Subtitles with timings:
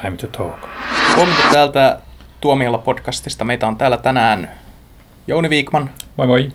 [0.00, 0.68] Time to talk.
[1.16, 1.98] Huomenta täältä
[2.40, 3.44] Tuomiolla podcastista.
[3.44, 4.50] Meitä on täällä tänään
[5.26, 6.52] Jouni Viikman Moi moi.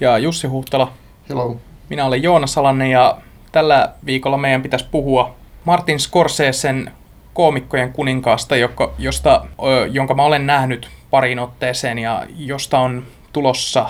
[0.00, 0.92] ja Jussi Huhtala.
[1.28, 1.56] Hello.
[1.88, 3.16] Minä olen Joona Salanen ja
[3.52, 5.34] tällä viikolla meidän pitäisi puhua
[5.64, 6.92] Martin Scorseseen
[7.34, 9.46] koomikkojen kuninkaasta, joka, josta,
[9.90, 13.88] jonka mä olen nähnyt pariin otteeseen ja josta on tulossa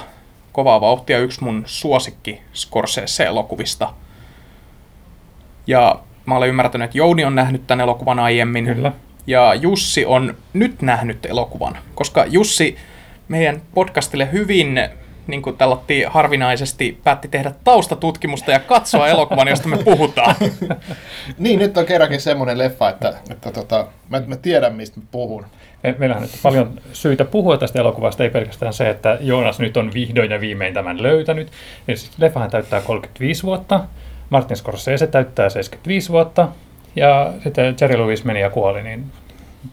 [0.53, 3.93] kovaa vauhtia yksi mun suosikki Scorsese-elokuvista.
[5.67, 8.65] Ja mä olen ymmärtänyt, että Jouni on nähnyt tämän elokuvan aiemmin.
[8.65, 8.93] Kyllä.
[9.27, 12.77] Ja Jussi on nyt nähnyt elokuvan, koska Jussi
[13.29, 14.81] meidän podcastille hyvin,
[15.27, 20.35] niin kuin tällattiin harvinaisesti, päätti tehdä taustatutkimusta ja katsoa elokuvan, josta me puhutaan.
[21.39, 25.47] Niin, nyt on kerrankin semmoinen leffa, että, että tota, mä, mä tiedän, mistä mä puhun.
[25.83, 29.77] Me- Meillähän nyt on paljon syitä puhua tästä elokuvasta, ei pelkästään se, että Joonas nyt
[29.77, 31.53] on vihdoin ja viimein tämän löytänyt.
[31.89, 33.81] Ja siis leffahan täyttää 35 vuotta,
[34.35, 36.49] Martin Scorsese täyttää 75 vuotta,
[36.97, 39.05] ja sitten Jerry Lewis meni ja kuoli, niin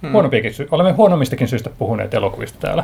[0.01, 0.11] hmm.
[0.51, 2.83] sy- olemme huonommistakin syistä puhuneet elokuvista täällä.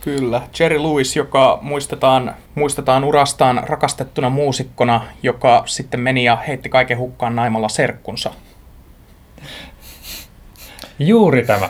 [0.00, 6.98] Kyllä, Jerry Lewis, joka muistetaan, muistetaan urastaan rakastettuna muusikkona, joka sitten meni ja heitti kaiken
[6.98, 8.30] hukkaan naimalla serkkunsa.
[10.98, 11.68] Juuri tämä.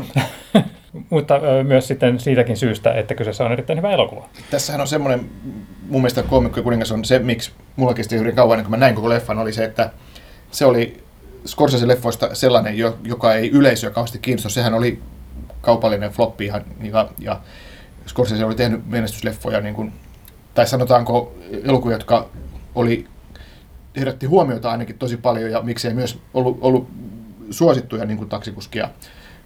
[1.10, 4.28] Mutta myös sitten siitäkin syystä, että kyseessä on erittäin hyvä elokuva.
[4.50, 5.30] Tässähän on semmoinen,
[5.88, 9.08] mun mielestä koomikko kuningas on se, miksi mulla kesti hyvin kauan, kuin mä näin koko
[9.08, 9.90] leffan, oli se, että
[10.50, 11.04] se oli
[11.48, 14.48] Scorsese-leffoista sellainen, jo- joka ei yleisöä kauheasti kiinnosta.
[14.48, 15.02] Sehän oli
[15.60, 17.40] kaupallinen floppi ihan, ja, ja
[18.06, 19.92] Scorsese oli tehnyt menestysleffoja, niin kuin,
[20.54, 21.34] tai sanotaanko
[21.64, 22.28] elokuvia, jotka
[22.74, 23.06] oli,
[23.96, 26.88] herätti huomiota ainakin tosi paljon, ja miksei myös ollut, ollut
[27.50, 28.88] suosittuja niin kuin taksikuskia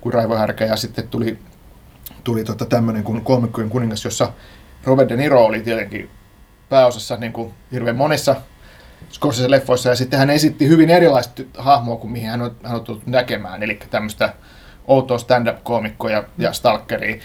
[0.00, 1.38] kuin Raivo Härkä, ja sitten tuli,
[2.24, 4.32] tuli tota tämmöinen kuin Kolmikkojen kuningas, jossa
[4.84, 6.10] Robert De Niro oli tietenkin
[6.68, 8.36] pääosassa niin kuin hirveän monessa
[9.12, 13.06] Scorsese-leffoissa, ja sitten hän esitti hyvin erilaista hahmoa kuin mihin hän on, hän on tullut
[13.06, 14.34] näkemään, eli tämmöistä
[14.86, 17.16] outoa stand-up-koomikkoa ja, ja stalkeria.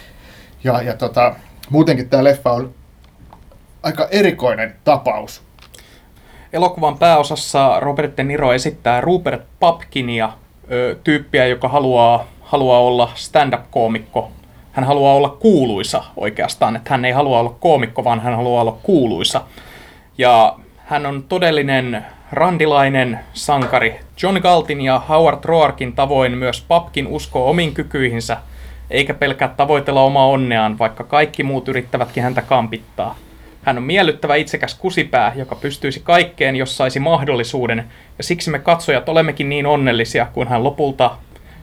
[0.64, 1.36] Ja, ja tota,
[1.70, 2.74] muutenkin tämä leffa on
[3.84, 5.42] aika erikoinen tapaus.
[6.54, 10.34] Elokuvan pääosassa Robert De Niro esittää Rupert Papkinia,
[11.04, 14.32] tyyppiä, joka haluaa, haluaa olla stand-up-koomikko.
[14.72, 18.78] Hän haluaa olla kuuluisa oikeastaan, että hän ei halua olla koomikko, vaan hän haluaa olla
[18.84, 19.42] kuuluisa.
[20.18, 24.00] Ja hän on todellinen randilainen sankari.
[24.24, 28.38] John Galtin ja Howard Roarkin tavoin myös Papkin uskoo omiin kykyihinsä,
[28.90, 33.16] eikä pelkää tavoitella omaa onneaan, vaikka kaikki muut yrittävätkin häntä kampittaa.
[33.64, 37.84] Hän on miellyttävä itsekäs kusipää, joka pystyisi kaikkeen, jos saisi mahdollisuuden,
[38.18, 41.12] ja siksi me katsojat olemmekin niin onnellisia, kun hän lopulta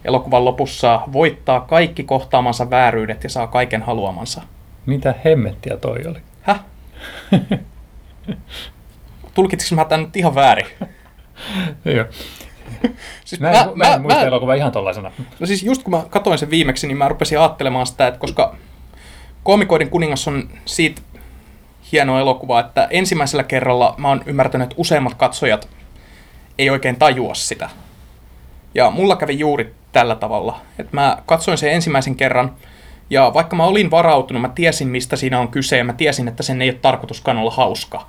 [0.05, 4.43] elokuvan lopussa voittaa kaikki kohtaamansa vääryydet ja saa kaiken haluamansa.
[4.87, 6.19] Mitä hemmettiä toi oli?
[6.43, 6.61] Häh?
[9.35, 10.67] Tulkitsinko mä tämän nyt ihan väärin?
[11.97, 12.05] Joo.
[13.25, 15.13] Siis Mä en, mä, mä en muista elokuvaa ihan tollaisena.
[15.41, 18.57] No siis just kun mä katsoin sen viimeksi, niin mä rupesin ajattelemaan sitä, että koska
[19.43, 21.03] Koomikoiden kuningas on siitä
[21.93, 25.69] hieno elokuva, että ensimmäisellä kerralla mä oon ymmärtänyt, että useimmat katsojat
[26.59, 27.71] ei oikein tajua sitä.
[28.75, 32.55] Ja mulla kävi juuri tällä tavalla, että mä katsoin sen ensimmäisen kerran,
[33.11, 36.43] ja vaikka mä olin varautunut, mä tiesin mistä siinä on kyse, ja mä tiesin, että
[36.43, 38.07] sen ei ole tarkoituskaan olla hauska.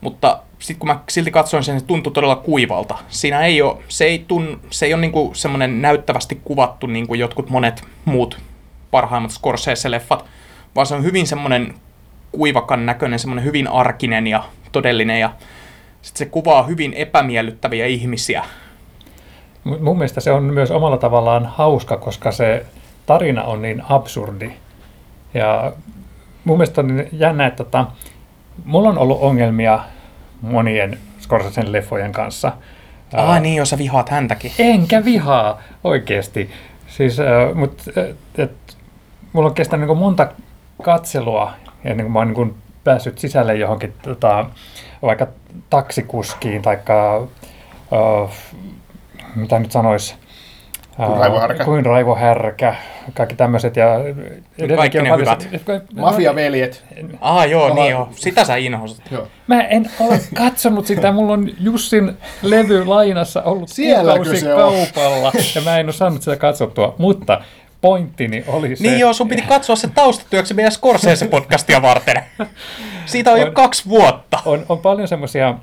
[0.00, 2.98] Mutta sitten kun mä silti katsoin sen, se tuntui todella kuivalta.
[3.08, 7.20] Siinä ei ole, se ei, tun, se ei ole niinku semmoinen näyttävästi kuvattu niin kuin
[7.20, 8.38] jotkut monet muut
[8.90, 10.24] parhaimmat Scorsese-leffat,
[10.74, 11.74] vaan se on hyvin semmoinen
[12.32, 15.32] kuivakan näköinen, semmoinen hyvin arkinen ja todellinen ja
[16.02, 18.44] sitten se kuvaa hyvin epämiellyttäviä ihmisiä.
[19.66, 22.66] Mu- Mun mielestä se on myös omalla tavallaan hauska, koska se
[23.06, 24.52] tarina on niin absurdi.
[25.34, 25.72] Ja
[26.44, 27.86] mun mielestä on niin jännä, että tota,
[28.64, 29.80] mulla on ollut ongelmia
[30.42, 32.52] monien Scorsesen leffojen kanssa.
[33.14, 34.52] Ah Ää, niin, jos sä vihaat häntäkin.
[34.58, 36.50] Enkä vihaa oikeasti.
[36.88, 38.76] Siis, äh, mut, et, et,
[39.32, 40.28] mulla on kestänyt niin monta
[40.82, 41.52] katselua
[41.84, 42.54] ennen kuin mä oon niin
[42.84, 44.46] päässyt sisälle johonkin tota,
[45.02, 45.26] vaikka
[45.70, 48.30] taksikuskiin tai äh,
[49.36, 50.16] mitä nyt sanois,
[51.64, 52.74] Kuin Raivo Härkä.
[53.04, 53.76] Kuin kaikki tämmöiset.
[53.76, 53.86] Ja
[54.76, 55.48] Kaikki ne hyvät.
[55.96, 56.84] Mafiaveljet.
[57.20, 58.08] Ah joo, niin joo.
[58.12, 59.02] Sitä sä inhosit.
[59.10, 59.28] Joo.
[59.46, 61.12] Mä en ole katsonut sitä.
[61.12, 64.60] Mulla on Jussin levy lainassa ollut Sielläkö se on?
[64.72, 66.94] kaupalla ja mä en ole saanut sitä katsottua.
[66.98, 67.40] Mutta
[67.80, 68.82] pointtini oli se...
[68.82, 72.22] Niin joo, sun piti katsoa se taustatyöksi meidän Scorsese-podcastia varten.
[73.06, 74.38] Siitä on jo On- kaksi vuotta.
[74.44, 75.54] on, on paljon semmoisia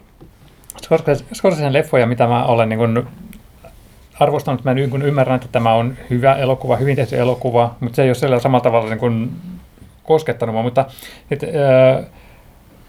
[1.33, 3.07] Scorsesen leffoja, mitä mä olen niin kuin
[4.23, 4.63] arvostanut.
[4.63, 8.15] Mä niin ymmärrän, että tämä on hyvä elokuva, hyvin tehty elokuva, mutta se ei ole
[8.15, 9.31] sillä samalla tavalla niin kuin
[10.03, 10.63] koskettanut mua.
[10.63, 10.85] Mutta
[11.31, 12.05] et, äh,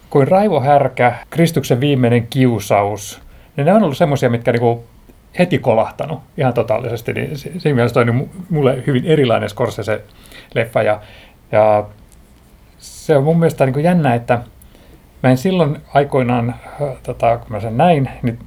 [0.09, 3.21] kuin Raivo Härkä, Kristuksen viimeinen kiusaus,
[3.57, 4.79] niin ne on ollut semmoisia, mitkä niin kuin
[5.39, 11.01] heti kolahtanut ihan totaalisesti, niin siinä mielessä toi niin mulle hyvin erilainen Scorsese-leffa ja,
[11.51, 11.85] ja
[12.77, 14.41] se on mun mielestä niin kuin jännä, että
[15.23, 16.55] mä en silloin aikoinaan,
[17.03, 18.39] tota, kun mä sen näin, niin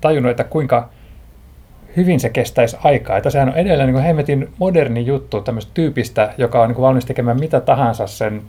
[0.00, 0.88] tajunnut, että kuinka
[1.96, 3.16] hyvin se kestäisi aikaa.
[3.16, 7.40] Että sehän on edelleen niin hemmetin moderni juttu tämmöistä tyypistä, joka on niin valmis tekemään
[7.40, 8.42] mitä tahansa sen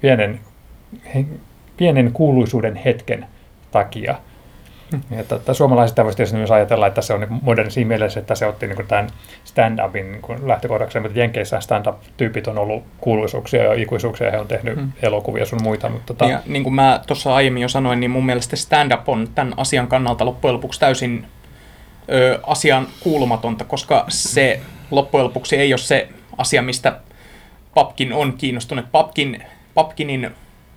[0.00, 0.40] pienen,
[1.76, 3.26] pienen kuuluisuuden hetken
[3.70, 4.14] takia.
[4.90, 5.18] Hmm.
[5.18, 8.34] Että, että suomalaiset voisi tietysti myös ajatella, että se on niin moderni siinä mielessä, että
[8.34, 9.06] se otti niin tämän
[9.44, 14.92] stand-upin niin lähtökohdaksi, mutta Jenkeissä stand-up-tyypit on ollut kuuluisuuksia ja ikuisuuksia, he on tehnyt hmm.
[15.02, 15.88] elokuvia sun muita.
[15.88, 16.24] Mutta tota...
[16.24, 19.86] ja, niin kuin mä tuossa aiemmin jo sanoin, niin mun mielestä stand-up on tämän asian
[19.86, 21.26] kannalta loppujen lopuksi täysin
[22.12, 24.60] ö, asian kuulumatonta, koska se
[24.90, 26.08] loppujen lopuksi ei ole se
[26.38, 27.00] asia, mistä
[27.74, 28.92] Papkin on kiinnostunut.
[28.92, 29.44] Papkin,
[29.74, 30.30] Papkinin,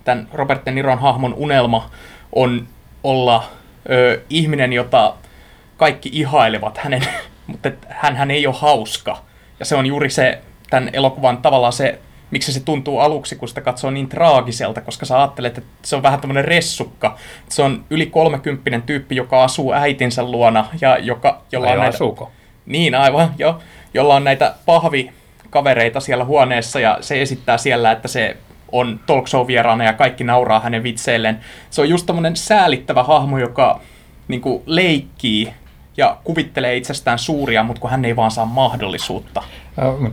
[0.04, 1.92] tämän Robert De Niron hahmon unelma
[2.36, 2.68] on
[3.04, 3.44] olla
[3.90, 5.14] ö, ihminen, jota
[5.78, 7.02] kaikki ihailevat hänen,
[7.48, 9.24] mutta hän, hän ei ole hauska.
[9.60, 12.00] Ja se on juuri se tämän elokuvan tavallaan se,
[12.32, 16.04] miksi se tuntuu aluksi, kun sitä katsoo niin traagiselta, koska sä ajattelet, että se on
[16.04, 17.18] vähän tämmöinen ressukka.
[17.50, 21.96] Se on yli kolmekymppinen tyyppi, joka asuu äitinsä luona ja joka, jolla Ai on näitä...
[21.96, 22.32] Asuuko?
[22.66, 23.60] Niin, aivan, jo.
[23.94, 28.38] Jolla on näitä pahvikavereita siellä huoneessa ja se esittää siellä, että se
[28.72, 31.40] on talk show vieraana ja kaikki nauraa hänen vitseilleen.
[31.70, 33.82] Se on just tämmöinen säälittävä hahmo, joka
[34.28, 35.54] niin kuin, leikkii
[35.98, 39.44] ja kuvittelee itsestään suuria, mutta kun hän ei vaan saa mahdollisuutta.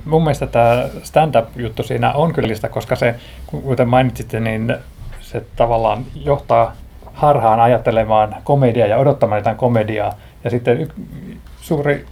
[0.05, 3.15] Mun mielestä tämä stand-up-juttu siinä on kyllä sitä, koska se,
[3.47, 4.77] kuten mainitsitte, niin
[5.21, 6.77] se tavallaan johtaa
[7.13, 10.13] harhaan ajattelemaan komediaa ja odottamaan jotain komediaa.
[10.45, 10.89] Ja sitten
[11.61, 12.07] suuri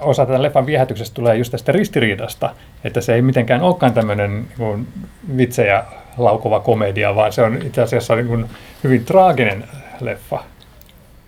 [0.00, 4.88] osa tätä leffan viehätyksestä tulee just tästä ristiriidasta, että se ei mitenkään olekaan tämmöinen niin
[5.36, 5.84] vitsejä
[6.16, 8.46] laukuva komedia, vaan se on itse asiassa niin kuin
[8.84, 9.64] hyvin traaginen
[10.00, 10.42] leffa.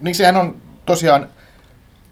[0.00, 0.56] Niin sehän on
[0.86, 1.28] tosiaan,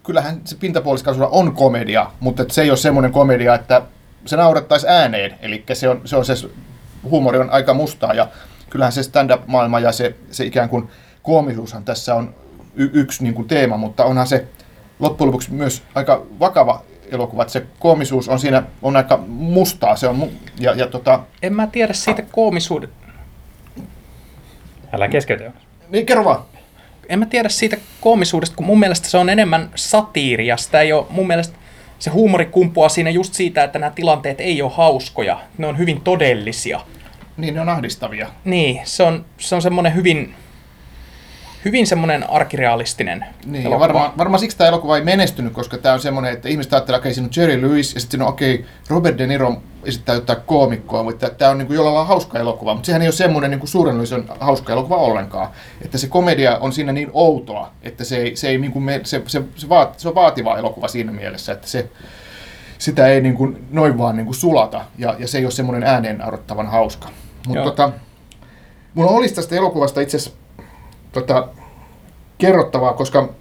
[0.07, 3.81] kyllähän se pintapuoliskaisuudella on komedia, mutta se ei ole semmoinen komedia, että
[4.25, 5.35] se naurettaisi ääneen.
[5.41, 6.33] Eli se on, se on se,
[7.03, 8.27] huumori on aika mustaa ja
[8.69, 10.89] kyllähän se stand-up-maailma ja se, se ikään kuin
[11.23, 12.35] koomisuushan tässä on
[12.75, 14.47] y- yksi niin kuin teema, mutta onhan se
[14.99, 19.95] loppujen lopuksi myös aika vakava elokuva, että se koomisuus on siinä on aika mustaa.
[19.95, 21.19] Se on, ja, ja tota...
[21.41, 22.89] En mä tiedä siitä koomisuuden.
[24.93, 25.51] Älä keskeytä.
[25.89, 26.56] Niin, kerro vaan.
[27.09, 30.57] En mä tiedä siitä koomisuudesta, kun mun mielestä se on enemmän satiiria.
[30.57, 31.57] Sitä ei ole, mun mielestä
[31.99, 35.39] se huumori kumpuaa siinä just siitä, että nämä tilanteet ei ole hauskoja.
[35.57, 36.79] Ne on hyvin todellisia.
[37.37, 38.27] Niin, ne on ahdistavia.
[38.45, 40.33] Niin, se on, se on semmoinen hyvin
[41.65, 43.79] hyvin semmoinen arkirealistinen niin, elokuva.
[43.79, 47.07] Varmaan varma siksi tämä elokuva ei menestynyt, koska tämä on semmoinen, että ihmiset ajattelee, että
[47.07, 51.03] okay, siinä on Jerry Lewis ja sitten okei, okay, Robert De Niro esittää jotain koomikkoa,
[51.03, 53.59] mutta tämä on niin kuin jollain lailla hauska elokuva, mutta sehän ei ole semmoinen niin
[53.59, 55.49] kuin suuren yleisön hauska elokuva ollenkaan.
[55.81, 59.01] Että se komedia on siinä niin outoa, että se, ei, se, ei niin kuin me,
[59.03, 61.89] se, se, se, vaat, se on vaativa elokuva siinä mielessä, että se,
[62.77, 65.89] sitä ei niin kuin noin vaan niin kuin sulata ja, ja se ei ole semmoinen
[65.89, 67.09] ääneen arvottavan hauska.
[67.47, 67.91] Mutta tota,
[68.93, 70.37] mulla olisi tästä elokuvasta itse asiassa
[71.11, 71.47] tota,
[72.37, 73.33] kerrottavaa, koska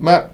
[0.00, 0.28] mä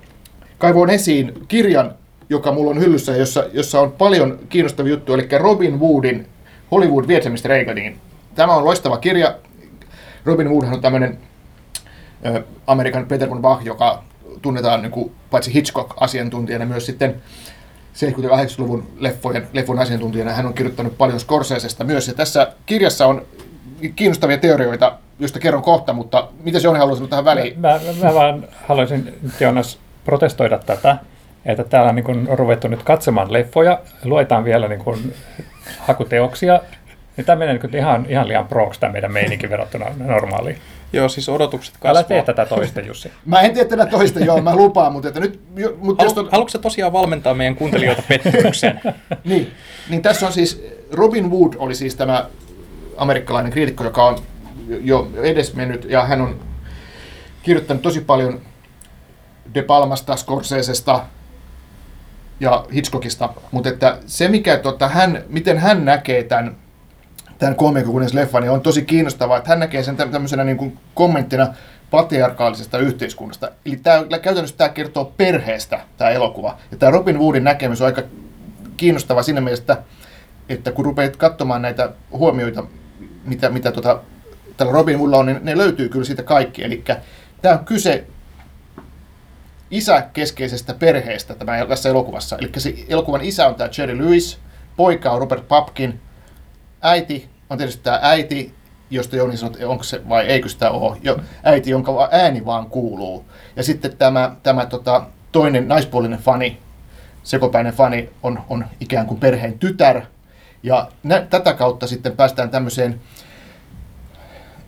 [0.59, 1.95] kaivoin esiin kirjan,
[2.29, 6.27] joka mulla on hyllyssä, jossa, jossa on paljon kiinnostavia juttuja, eli Robin Woodin
[6.71, 8.01] Hollywood Vietnamista Reaganiin.
[8.35, 9.35] Tämä on loistava kirja.
[10.25, 11.19] Robin Wood on tämmöinen
[12.67, 14.05] Amerikan Peter von Bach, joka
[14.43, 17.23] tunnetaan niin kuin, paitsi Hitchcock-asiantuntijana myös sitten
[17.95, 20.33] 70-80-luvun leffojen, leffon asiantuntijana.
[20.33, 22.09] Hän on kirjoittanut paljon Scorsesesta myös.
[22.09, 23.27] Ja tässä kirjassa on
[23.97, 27.61] kiinnostavia teorioita, joista kerron kohta, mutta mitä se on haluaisin tähän väliin?
[27.61, 30.97] Mä, mä, mä vaan haluaisin, Jonas, protestoida tätä,
[31.45, 35.15] että täällä on niin ruvettu nyt katsomaan leffoja, luetaan vielä niin kuin
[35.79, 36.61] hakuteoksia,
[37.17, 40.59] niin tämä menee niin ihan, ihan liian proks tämä meidän meininki verrattuna normaaliin.
[40.93, 41.91] Joo, siis odotukset kasvaa.
[41.91, 43.13] Älä tee tätä toista, Jussi.
[43.27, 45.41] mä en tee tätä toista, joo, mä lupaan, mutta että nyt...
[45.79, 46.29] Mutta Halu, on...
[46.33, 48.81] Haluatko tosiaan valmentaa meidän kuuntelijoita pettymykseen?
[49.25, 49.53] niin,
[49.91, 52.27] niin tässä on siis, Robin Wood oli siis tämä
[52.97, 54.19] amerikkalainen kriitikko, joka on
[54.69, 56.41] jo edesmennyt ja hän on
[57.43, 58.41] kirjoittanut tosi paljon
[59.55, 61.05] De Palmasta, Scorsesesta
[62.41, 66.57] ja Hitchcockista, mutta että se mikä tota, hän, miten hän näkee tämän,
[67.39, 67.57] tämän
[68.13, 71.55] leffan, niin on tosi kiinnostavaa, että hän näkee sen tämmöisenä niin kuin kommenttina
[71.91, 73.51] patriarkaalisesta yhteiskunnasta.
[73.67, 76.59] Eli tämä, käytännössä tämä kertoo perheestä, tämä elokuva.
[76.71, 78.03] Ja tämä Robin Woodin näkemys on aika
[78.77, 79.83] kiinnostava siinä mielessä, että,
[80.49, 82.65] että kun rupeat katsomaan näitä huomioita,
[83.25, 84.01] mitä, mitä tota,
[84.57, 86.65] tällä Robin Woodilla on, niin ne löytyy kyllä siitä kaikki.
[86.65, 86.85] Eli
[87.43, 88.07] tämä on kyse
[89.71, 92.37] isäkeskeisestä perheestä tämä, tässä elokuvassa.
[92.39, 94.39] Eli se elokuvan isä on tämä Jerry Lewis,
[94.77, 96.01] poika on Robert Papkin,
[96.83, 98.55] äiti on tietysti tämä äiti,
[98.91, 102.67] josta Joni sanoi, että onko se vai eikö sitä ole, jo, äiti, jonka ääni vaan
[102.67, 103.25] kuuluu.
[103.57, 106.59] Ja sitten tämä, tämä tota, toinen naispuolinen fani,
[107.23, 110.03] sekopäinen fani, on, on ikään kuin perheen tytär.
[110.63, 113.01] Ja nä, tätä kautta sitten päästään tämmöiseen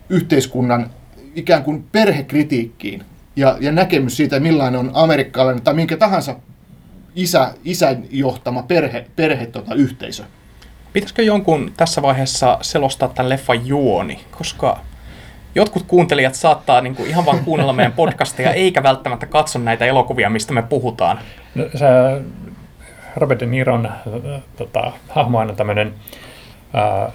[0.09, 0.89] yhteiskunnan
[1.35, 3.03] ikään kuin perhekritiikkiin
[3.35, 6.35] ja, ja näkemys siitä, millainen on amerikkalainen tai minkä tahansa
[7.15, 10.23] isä, isän johtama perhe, perhe tota, yhteisö.
[10.93, 14.79] Pitäisikö jonkun tässä vaiheessa selostaa tämän leffan juoni, koska
[15.55, 20.29] jotkut kuuntelijat saattaa niin kuin ihan vaan kuunnella meidän podcasteja, eikä välttämättä katso näitä elokuvia,
[20.29, 21.19] mistä me puhutaan.
[21.55, 21.85] No, se,
[23.15, 23.91] Robert De Niron
[24.57, 25.93] tota, hahmo on tämmöinen
[26.75, 27.13] äh,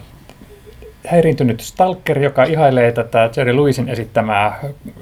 [1.07, 4.59] häiriintynyt stalker, joka ihailee tätä Jerry Lewisin esittämää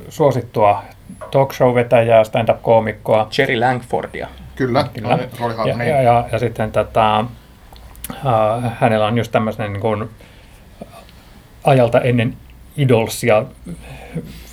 [0.09, 0.83] suosittua
[1.31, 3.29] talk show-vetäjää, stand-up-koomikkoa.
[3.39, 4.29] Jerry Langfordia.
[4.57, 5.19] Kyllä, Kyllä.
[5.67, 5.89] Ja, niin.
[5.89, 10.11] ja, ja, ja sitten tätä, äh, hänellä on just tämmöinen niin kuin
[11.65, 12.37] ajalta ennen
[12.77, 13.45] idolsia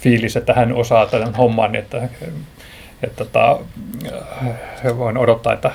[0.01, 2.09] fiilis, että hän osaa tämän homman, että,
[3.03, 3.59] että tota,
[4.85, 5.71] äh, voin odottaa, että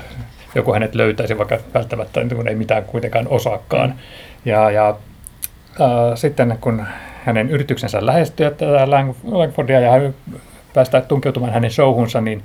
[0.54, 3.90] joku hänet löytäisi, vaikka välttämättä niin ei mitään kuitenkaan osaakaan.
[3.90, 3.96] Mm.
[4.44, 4.96] Ja, ja
[6.14, 6.86] sitten kun
[7.24, 8.90] hänen yrityksensä lähestyy tätä
[9.24, 10.14] Langfordia ja hän
[10.74, 12.42] päästää tunkeutumaan hänen showhunsa, niin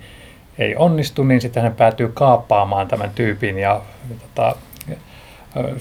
[0.57, 3.81] ei onnistu, niin sitten hän päätyy kaappaamaan tämän tyypin ja
[4.21, 4.55] tota,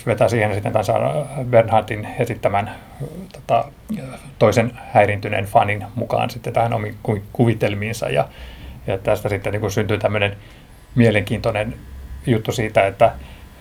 [0.06, 2.70] vetää siihen sitten tämän Bernhardin esittämän
[3.32, 3.64] tota,
[4.38, 6.96] toisen häirintyneen fanin mukaan sitten tähän omiin
[7.32, 8.08] kuvitelmiinsa.
[8.08, 8.28] Ja,
[8.86, 10.36] ja tästä sitten niin syntyy tämmöinen
[10.94, 11.74] mielenkiintoinen
[12.26, 13.12] juttu siitä, että,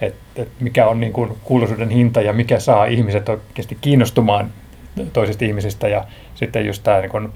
[0.02, 4.52] että, että mikä on niin kuin kuuluisuuden hinta ja mikä saa ihmiset oikeasti kiinnostumaan
[5.14, 5.88] toisista ihmisistä.
[5.88, 7.30] Ja sitten just tämä, niin kuin,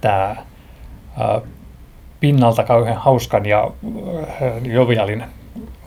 [0.00, 0.36] tämä
[2.20, 3.70] pinnalta kauhean hauskan ja
[4.62, 5.24] jovialin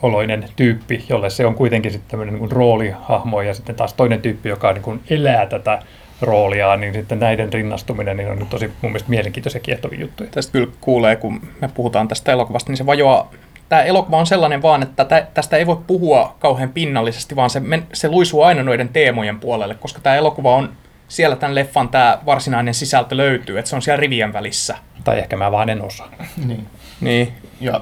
[0.01, 4.49] oloinen tyyppi, jolle se on kuitenkin sitten tämmöinen niin roolihahmo ja sitten taas toinen tyyppi,
[4.49, 5.79] joka niin kuin elää tätä
[6.21, 10.29] roolia, niin sitten näiden rinnastuminen niin on nyt tosi mun mielestä mielenkiintoisia kiehtovia juttuja.
[10.29, 13.31] Tästä kyllä kuulee, kun me puhutaan tästä elokuvasta, niin se vajoaa
[13.69, 17.61] tämä elokuva on sellainen vaan, että tästä ei voi puhua kauhean pinnallisesti, vaan se,
[17.93, 20.75] se luisuu aina noiden teemojen puolelle, koska tämä elokuva on
[21.07, 24.77] siellä tämän leffan tämä varsinainen sisältö löytyy, että se on siellä rivien välissä.
[25.03, 26.11] Tai ehkä mä vaan en osaa.
[26.45, 26.67] Niin.
[27.01, 27.33] niin.
[27.61, 27.81] Ja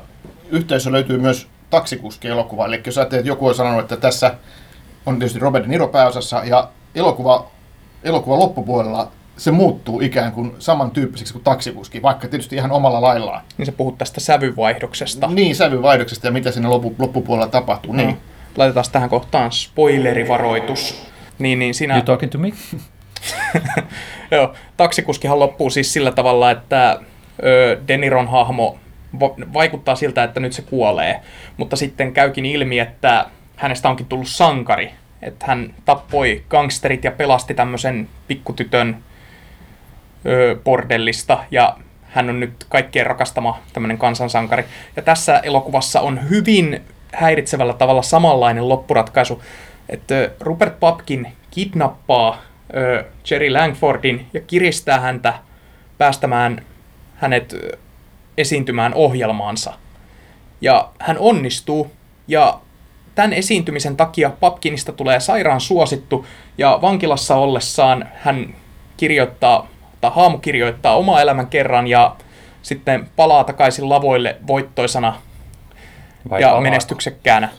[0.49, 2.65] yhteisö löytyy myös taksikuski elokuva.
[2.65, 4.35] Eli jos ajattelet, että joku on sanonut, että tässä
[5.05, 7.51] on tietysti Robert De Niro pääosassa ja elokuva,
[8.03, 9.11] elokuva loppupuolella
[9.41, 13.41] se muuttuu ikään kuin samantyyppiseksi kuin taksikuski, vaikka tietysti ihan omalla laillaan.
[13.57, 15.27] Niin sä puhut tästä sävyvaihdoksesta.
[15.27, 17.93] Niin, sävyvaihdoksesta ja mitä siinä loppu, loppupuolella tapahtuu.
[17.93, 18.09] Niin.
[18.09, 18.17] No.
[18.57, 21.07] Laitetaan tähän kohtaan spoilerivaroitus.
[21.39, 21.93] Niin, niin siinä...
[21.95, 22.51] You talking to me?
[24.31, 26.99] Joo, taksikuskihan loppuu siis sillä tavalla, että
[27.43, 28.77] ö, Deniron hahmo
[29.53, 31.21] vaikuttaa siltä, että nyt se kuolee,
[31.57, 37.53] mutta sitten käykin ilmi, että hänestä onkin tullut sankari, että hän tappoi gangsterit ja pelasti
[37.53, 38.97] tämmöisen pikkutytön
[40.63, 44.65] bordellista ja hän on nyt kaikkien rakastama tämmöinen kansansankari.
[44.95, 46.81] Ja tässä elokuvassa on hyvin
[47.13, 49.41] häiritsevällä tavalla samanlainen loppuratkaisu,
[49.89, 52.41] että Rupert Papkin kidnappaa
[52.75, 55.33] ö, Jerry Langfordin ja kiristää häntä
[55.97, 56.61] päästämään
[57.15, 57.55] hänet
[58.37, 59.73] esiintymään ohjelmaansa.
[60.61, 61.91] Ja hän onnistuu,
[62.27, 62.59] ja
[63.15, 66.25] tämän esiintymisen takia Papkinista tulee sairaan suosittu,
[66.57, 68.55] ja vankilassa ollessaan hän
[68.97, 69.67] kirjoittaa,
[70.01, 72.15] tai haamu kirjoittaa oma elämän kerran, ja
[72.61, 75.15] sitten palaa takaisin lavoille voittoisana
[76.29, 76.63] Vai ja palaako?
[76.63, 77.49] menestyksekkäänä.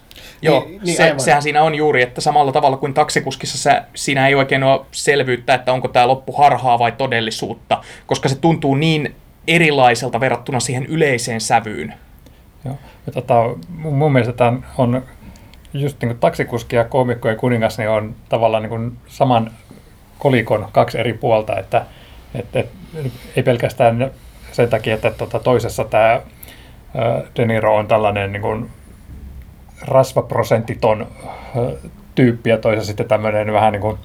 [0.43, 4.29] Joo, niin, niin, se, sehän siinä on juuri, että samalla tavalla kuin taksikuskissa se, siinä
[4.29, 9.15] ei oikein ole selvyyttä, että onko tämä loppu harhaa vai todellisuutta, koska se tuntuu niin
[9.49, 11.95] erilaiselta verrattuna siihen yleiseen sävyyn.
[12.65, 12.79] Joo.
[13.07, 13.35] Ja tota,
[13.69, 15.03] mun mielestä tämä on
[15.75, 19.51] just niin kuin taksikuski ja koomikko ja kuningas niin on tavallaan niin kuin saman
[20.19, 21.87] kolikon kaksi eri puolta, että,
[22.35, 22.71] että, että
[23.37, 24.11] ei pelkästään
[24.53, 26.21] sen takia, että tuota, toisessa tämä
[27.37, 28.71] De Niro on tällainen niin kuin
[29.83, 31.07] rasvaprosentiton
[32.15, 33.99] tyyppi ja toisessa sitten tämmöinen vähän niin kuin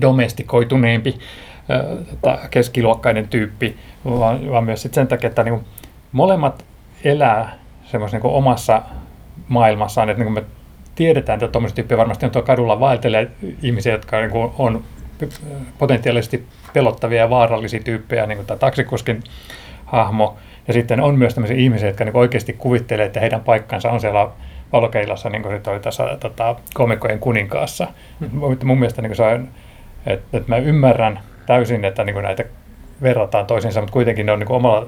[0.00, 1.18] domestikoituneempi
[2.50, 5.66] keskiluokkainen tyyppi, vaan, vaan myös sit sen takia, että niin kuin
[6.12, 6.64] molemmat
[7.04, 8.82] elää semmoisessa niin omassa
[9.48, 10.50] maailmassaan, että niin kuin me
[10.94, 13.30] tiedetään, että tuommoiset tyyppiä varmasti on tuolla kadulla vaeltelee
[13.62, 14.84] ihmisiä, jotka niin kuin on
[15.78, 19.22] potentiaalisesti pelottavia ja vaarallisia tyyppejä, niin kuin tämä taksikuskin
[19.84, 20.36] hahmo,
[20.68, 24.28] ja sitten on myös tämmöisiä ihmisiä, jotka niin oikeasti kuvittelee, että heidän paikkansa on siellä
[24.72, 27.88] valokeilassa, niin kuin oli tässä tota, komikkojen kuninkaassa.
[28.20, 28.30] Mm.
[28.64, 29.48] Mun mielestä niin se on,
[30.06, 32.44] että, että mä ymmärrän täysin, että niin näitä
[33.02, 34.86] verrataan toisiinsa, mutta kuitenkin ne on niin omalla,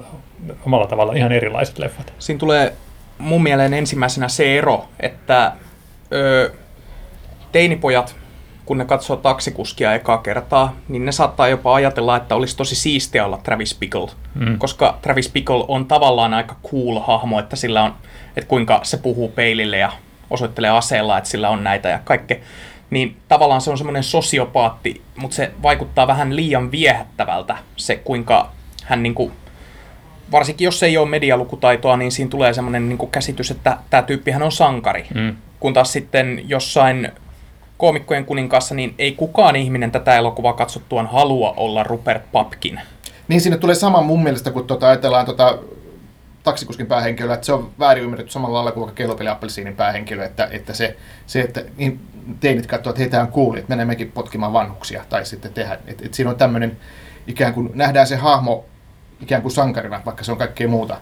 [0.65, 2.13] omalla tavalla ihan erilaiset leffat.
[2.19, 2.73] Siinä tulee
[3.17, 5.51] mun mieleen ensimmäisenä se ero, että
[6.13, 6.51] ö,
[7.51, 8.15] teinipojat
[8.65, 13.25] kun ne katsoo taksikuskia ekaa kertaa, niin ne saattaa jopa ajatella, että olisi tosi siistiä
[13.25, 14.57] olla Travis Bickle, mm.
[14.57, 17.93] koska Travis Bickle on tavallaan aika cool hahmo, että sillä on,
[18.37, 19.91] että kuinka se puhuu peilille ja
[20.29, 22.37] osoittelee aseella, että sillä on näitä ja kaikkea.
[22.89, 28.51] Niin tavallaan se on semmoinen sosiopaatti, mutta se vaikuttaa vähän liian viehättävältä, se kuinka
[28.83, 29.31] hän niinku
[30.31, 34.51] varsinkin jos ei ole medialukutaitoa, niin siinä tulee semmoinen niin käsitys, että tämä tyyppihän on
[34.51, 35.07] sankari.
[35.15, 35.35] Mm.
[35.59, 37.11] Kun taas sitten jossain
[37.77, 42.81] koomikkojen kuninkaassa, niin ei kukaan ihminen tätä elokuvaa katsottuaan halua olla Rupert Papkin.
[43.27, 45.57] Niin sinne tulee sama mun mielestä, kun tuota, ajatellaan tuota,
[46.43, 50.73] taksikuskin päähenkilö, että se on väärin ymmärretty samalla lailla kuin kellopeli appelsiinin päähenkilö, että, että
[50.73, 51.99] se, se, että niin
[52.39, 55.73] teinit katsoo, että heitä on kuuli, että menee mekin potkimaan vanhuksia tai sitten tehdä.
[55.73, 56.77] Että, että siinä on tämmöinen
[57.27, 58.65] ikään kuin nähdään se hahmo
[59.21, 60.97] ikään kuin sankarina, vaikka se on kaikkea muuta.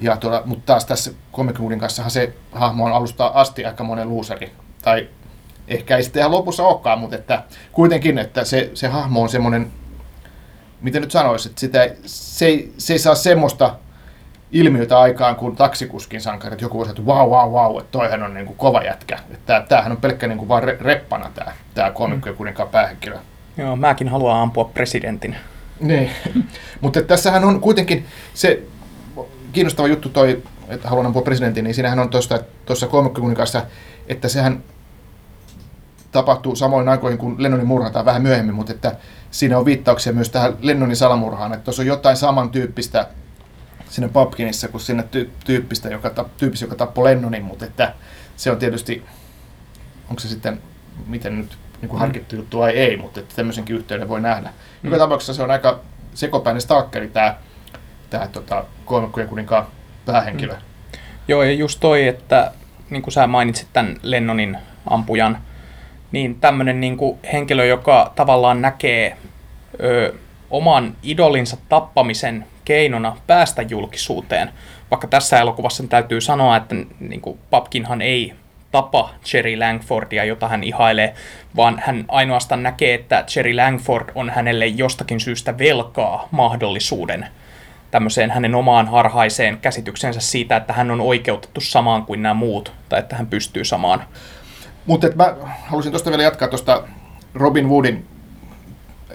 [0.00, 4.52] Ja tuolla, mutta taas tässä komikkuudin kanssa se hahmo on alusta asti aika monen luuseri.
[4.82, 5.08] Tai
[5.68, 9.70] ehkä ei sitten ihan lopussa olekaan, mutta että kuitenkin, että se, se hahmo on semmoinen,
[10.80, 13.74] miten nyt sanoisi, että sitä, se, ei, se ei saa semmoista
[14.52, 18.34] ilmiötä aikaan kuin taksikuskin sankari, että joku voisi että vau, vau, vau, että toihan on
[18.34, 19.18] niin kuin kova jätkä.
[19.30, 23.18] Että tämähän on pelkkä niin kuin vaan reppana tämä, tämä komikko ja kuninkaan päähenkilö.
[23.56, 25.36] Joo, mäkin haluan ampua presidentin.
[25.80, 26.10] Niin,
[26.80, 28.62] mutta tässähän on kuitenkin se
[29.52, 32.10] kiinnostava juttu toi, että haluan ampua presidentin, niin siinähän on
[32.66, 33.62] tuossa kolmekkokuninkaassa,
[34.08, 34.62] että sehän
[36.12, 38.96] tapahtuu samoin aikoihin kuin Lennonin murhataan vähän myöhemmin, mutta että
[39.30, 43.08] siinä on viittauksia myös tähän Lennonin salamurhaan, että tuossa on jotain samantyyppistä
[43.88, 47.94] siinä Papkinissa kuin siinä ty- tyyppistä, joka, tyyppistä, joka tappoi Lennonin, mutta että
[48.36, 49.04] se on tietysti,
[50.10, 50.62] onko se sitten,
[51.06, 54.48] miten nyt niin kuin harkittu juttu vai ei, mutta että tämmöisenkin yhteyden voi nähdä.
[54.48, 54.86] Mm.
[54.86, 55.80] Joka tapauksessa se on aika
[56.14, 57.36] sekopäinen stalkeri tämä,
[58.10, 59.66] tämä tota, kolmekkojen kuninkaan
[60.06, 60.52] päähenkilö.
[60.52, 60.60] Mm.
[61.28, 62.52] Joo, ja just toi, että
[62.90, 64.58] niin kuin sä mainitsit tämän Lennonin
[64.90, 65.38] ampujan,
[66.12, 69.16] niin tämmöinen niin kuin henkilö, joka tavallaan näkee
[69.82, 70.14] ö,
[70.50, 74.50] oman idolinsa tappamisen keinona päästä julkisuuteen.
[74.90, 78.32] Vaikka tässä elokuvassa täytyy sanoa, että niin kuin Papkinhan ei
[78.70, 81.14] tapa Jerry Langfordia, jota hän ihailee,
[81.56, 87.26] vaan hän ainoastaan näkee, että Jerry Langford on hänelle jostakin syystä velkaa mahdollisuuden
[87.90, 92.98] tämmöiseen hänen omaan harhaiseen käsityksensä siitä, että hän on oikeutettu samaan kuin nämä muut, tai
[92.98, 94.04] että hän pystyy samaan.
[94.88, 95.34] Mutta mä
[95.66, 96.82] halusin tuosta vielä jatkaa tuosta
[97.34, 98.06] Robin Woodin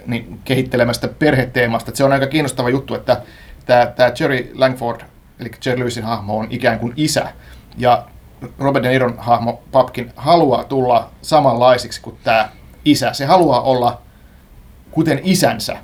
[0.06, 1.90] niin, kehittelemästä perheteemasta.
[1.90, 3.22] Et se on aika kiinnostava juttu, että
[3.66, 5.00] tämä Jerry Langford,
[5.40, 7.32] eli Jerry Lewisin hahmo, on ikään kuin isä.
[7.76, 8.06] Ja
[8.58, 12.48] Robert De Niron hahmo Papkin haluaa tulla samanlaisiksi kuin tämä
[12.84, 13.12] isä.
[13.12, 14.00] Se haluaa olla
[14.90, 15.76] kuten isänsä,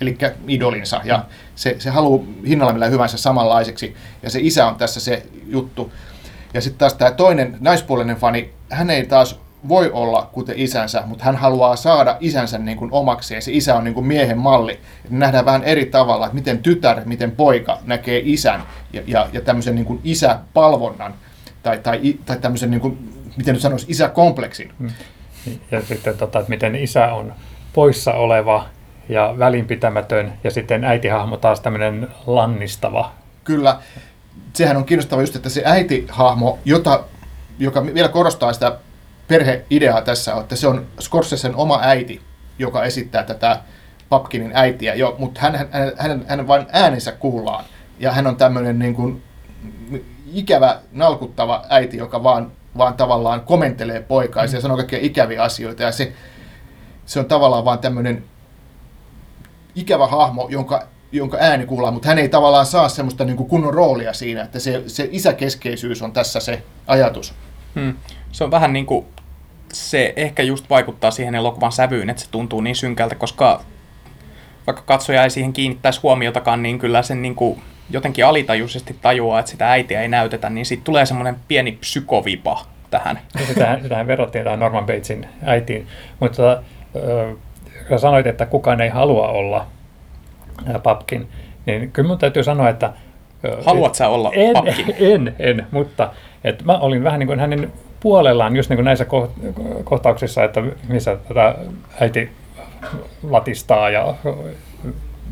[0.00, 0.18] eli
[0.48, 5.26] idolinsa, ja se, se haluaa hinnalla millä hyvänsä samanlaiseksi, ja se isä on tässä se
[5.46, 5.92] juttu.
[6.54, 11.24] Ja sitten taas tämä toinen naispuolinen fani, hän ei taas voi olla kuten isänsä, mutta
[11.24, 14.80] hän haluaa saada isänsä niin kuin omaksi, ja se isä on niin kuin miehen malli.
[15.10, 19.74] Nähdään vähän eri tavalla, että miten tytär, miten poika näkee isän, ja, ja, ja tämmöisen
[19.74, 21.14] niin kuin isäpalvonnan
[21.62, 22.98] tai, tai, tai tämmöisen, niin kuin,
[23.36, 24.72] miten nyt sanoisi, isäkompleksin.
[24.78, 24.90] Mm.
[25.70, 27.32] Ja sitten, tota, että miten isä on
[27.72, 28.66] poissa oleva
[29.08, 33.12] ja välinpitämätön, ja sitten äitihahmo taas tämmöinen lannistava.
[33.44, 33.78] Kyllä.
[34.52, 37.04] Sehän on kiinnostava just, että se äitihahmo, jota,
[37.58, 38.78] joka vielä korostaa sitä
[39.28, 42.20] perheideaa tässä, että se on Scorsesen oma äiti,
[42.58, 43.60] joka esittää tätä
[44.08, 47.64] Papkinin äitiä, jo, mutta hän, hän, hän, hän vain äänensä kuullaan.
[48.00, 49.22] Ja hän on tämmöinen niin kuin,
[50.32, 54.54] ikävä, nalkuttava äiti, joka vaan, vaan tavallaan komentelee poikaa mm.
[54.54, 55.82] ja sanoo kaikkia ikäviä asioita.
[55.82, 56.12] Ja se,
[57.06, 58.24] se on tavallaan vaan tämmöinen
[59.74, 63.74] ikävä hahmo, jonka, jonka ääni kuullaan, mutta hän ei tavallaan saa semmoista niin kuin kunnon
[63.74, 67.34] roolia siinä, että se, se isäkeskeisyys on tässä se ajatus.
[67.74, 67.94] Hmm.
[68.32, 69.06] Se on vähän niin kuin,
[69.72, 73.60] se ehkä just vaikuttaa siihen elokuvan sävyyn, että se tuntuu niin synkältä, koska
[74.66, 79.50] vaikka katsoja ei siihen kiinnittäisi huomiotakaan, niin kyllä sen niin kuin jotenkin alitajuisesti tajuaa, että
[79.50, 83.18] sitä äitiä ei näytetä, niin siitä tulee semmoinen pieni psykovipa tähän.
[83.46, 85.86] Sitähän, sitähän verrattiin tähän Norman Batesin äitiin,
[86.20, 89.66] mutta äh, sanoit, että kukaan ei halua olla
[90.82, 91.28] papkin,
[91.66, 92.92] niin kyllä minun täytyy sanoa, että...
[93.66, 94.94] Haluat sä olla en, papkin?
[95.12, 96.10] En, en, mutta
[96.44, 99.06] että mä olin vähän niin kuin hänen puolellaan just niin kuin näissä
[99.84, 101.54] kohtauksissa, että missä tätä
[102.00, 102.30] äiti
[103.30, 104.14] latistaa ja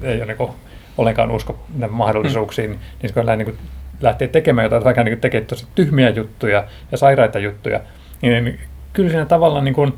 [0.03, 0.51] ei ole niin kuin
[0.99, 1.59] ollenkaan usko
[1.91, 2.79] mahdollisuuksiin, mm.
[3.03, 3.59] niin kun hän niin
[4.01, 7.81] lähtee tekemään jotain, vaikka niin tekee tosi tyhmiä juttuja ja sairaita juttuja,
[8.23, 8.61] niin
[8.93, 9.93] kyllä siinä tavallaan niin kuin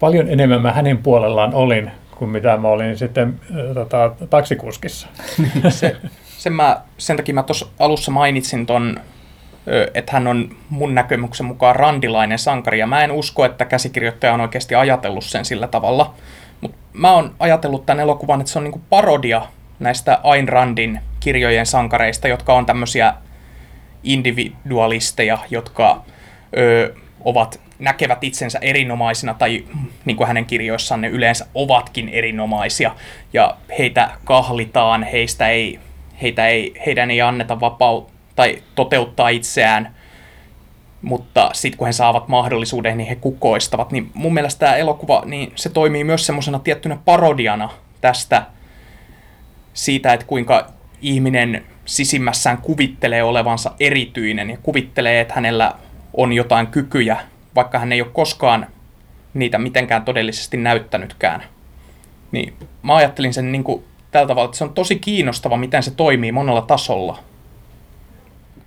[0.00, 3.40] paljon enemmän mä hänen puolellaan olin kuin mitä mä olin sitten
[3.74, 5.08] tota, taksikuskissa.
[5.68, 9.00] se, sen, mä, sen takia mä tuossa alussa mainitsin ton
[9.94, 14.40] että hän on mun näkemyksen mukaan randilainen sankari, ja mä en usko, että käsikirjoittaja on
[14.40, 16.14] oikeasti ajatellut sen sillä tavalla.
[16.60, 19.42] Mutta mä oon ajatellut tämän elokuvan, että se on niinku parodia
[19.78, 23.14] näistä Ayn Randin kirjojen sankareista, jotka on tämmöisiä
[24.02, 26.04] individualisteja, jotka
[26.56, 29.64] ö, ovat, näkevät itsensä erinomaisina, tai
[30.04, 32.94] niin kuin hänen kirjoissaan ne yleensä ovatkin erinomaisia,
[33.32, 35.80] ja heitä kahlitaan, heistä ei,
[36.22, 39.94] heitä ei, heidän ei anneta vapautta tai toteuttaa itseään,
[41.02, 43.92] mutta sitten kun he saavat mahdollisuuden, niin he kukoistavat.
[43.92, 48.42] Niin mun mielestä tämä elokuva, niin se toimii myös semmoisena tiettynä parodiana tästä
[49.74, 50.66] siitä, että kuinka
[51.00, 55.74] ihminen sisimmässään kuvittelee olevansa erityinen ja kuvittelee, että hänellä
[56.14, 57.16] on jotain kykyjä,
[57.58, 58.66] vaikka hän ei ole koskaan
[59.34, 61.44] niitä mitenkään todellisesti näyttänytkään.
[62.32, 65.90] Niin mä ajattelin sen niin kuin tällä tavalla, että se on tosi kiinnostava, miten se
[65.90, 67.18] toimii monella tasolla.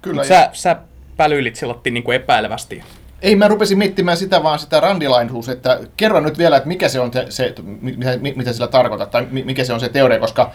[0.01, 0.23] Kyllä.
[0.23, 0.75] Sä, sä
[1.17, 2.83] pälyilit silloin niin kuin epäilevästi.
[3.21, 6.99] Ei, mä rupesin miettimään sitä vaan sitä randilainhuus, että kerro nyt vielä, että mikä se
[6.99, 10.51] on se, se mitä, mitä sillä tarkoittaa, tai mikä se on se teoria, koska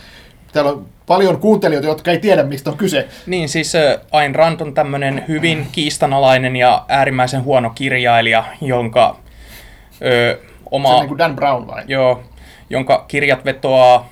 [0.53, 3.09] täällä on paljon kuuntelijoita, jotka ei tiedä, mistä on kyse.
[3.27, 3.73] Niin, siis
[4.13, 9.17] Ayn Rand on tämmöinen hyvin kiistanalainen ja äärimmäisen huono kirjailija, jonka
[10.03, 10.39] ö,
[10.71, 10.89] oma...
[10.89, 11.83] Se on niin kuin Dan Brown vai?
[11.89, 12.23] Joo,
[12.71, 14.09] jonka kirjat vetoaa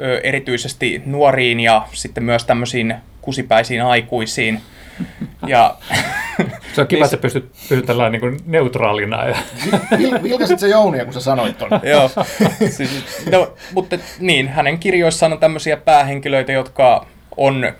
[0.00, 4.60] ö, erityisesti nuoriin ja sitten myös tämmöisiin kusipäisiin aikuisiin.
[5.46, 5.74] Ja,
[6.74, 9.24] se on kiva, että pystyt, pystyt tällainen niin neutraalina.
[9.24, 9.36] Ja...
[9.98, 11.70] Vil, vilkasit se Jounia, kun sä sanoit ton.
[11.92, 12.10] Joo,
[12.70, 12.90] siis,
[13.32, 17.72] no, mutta niin, hänen kirjoissaan on tämmöisiä päähenkilöitä, jotka on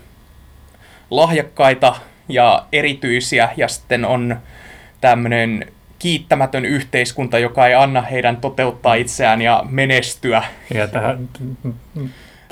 [1.11, 1.95] lahjakkaita
[2.29, 4.37] ja erityisiä, ja sitten on
[5.01, 10.43] tämmöinen kiittämätön yhteiskunta, joka ei anna heidän toteuttaa itseään ja menestyä.
[10.73, 11.29] Ja tähän,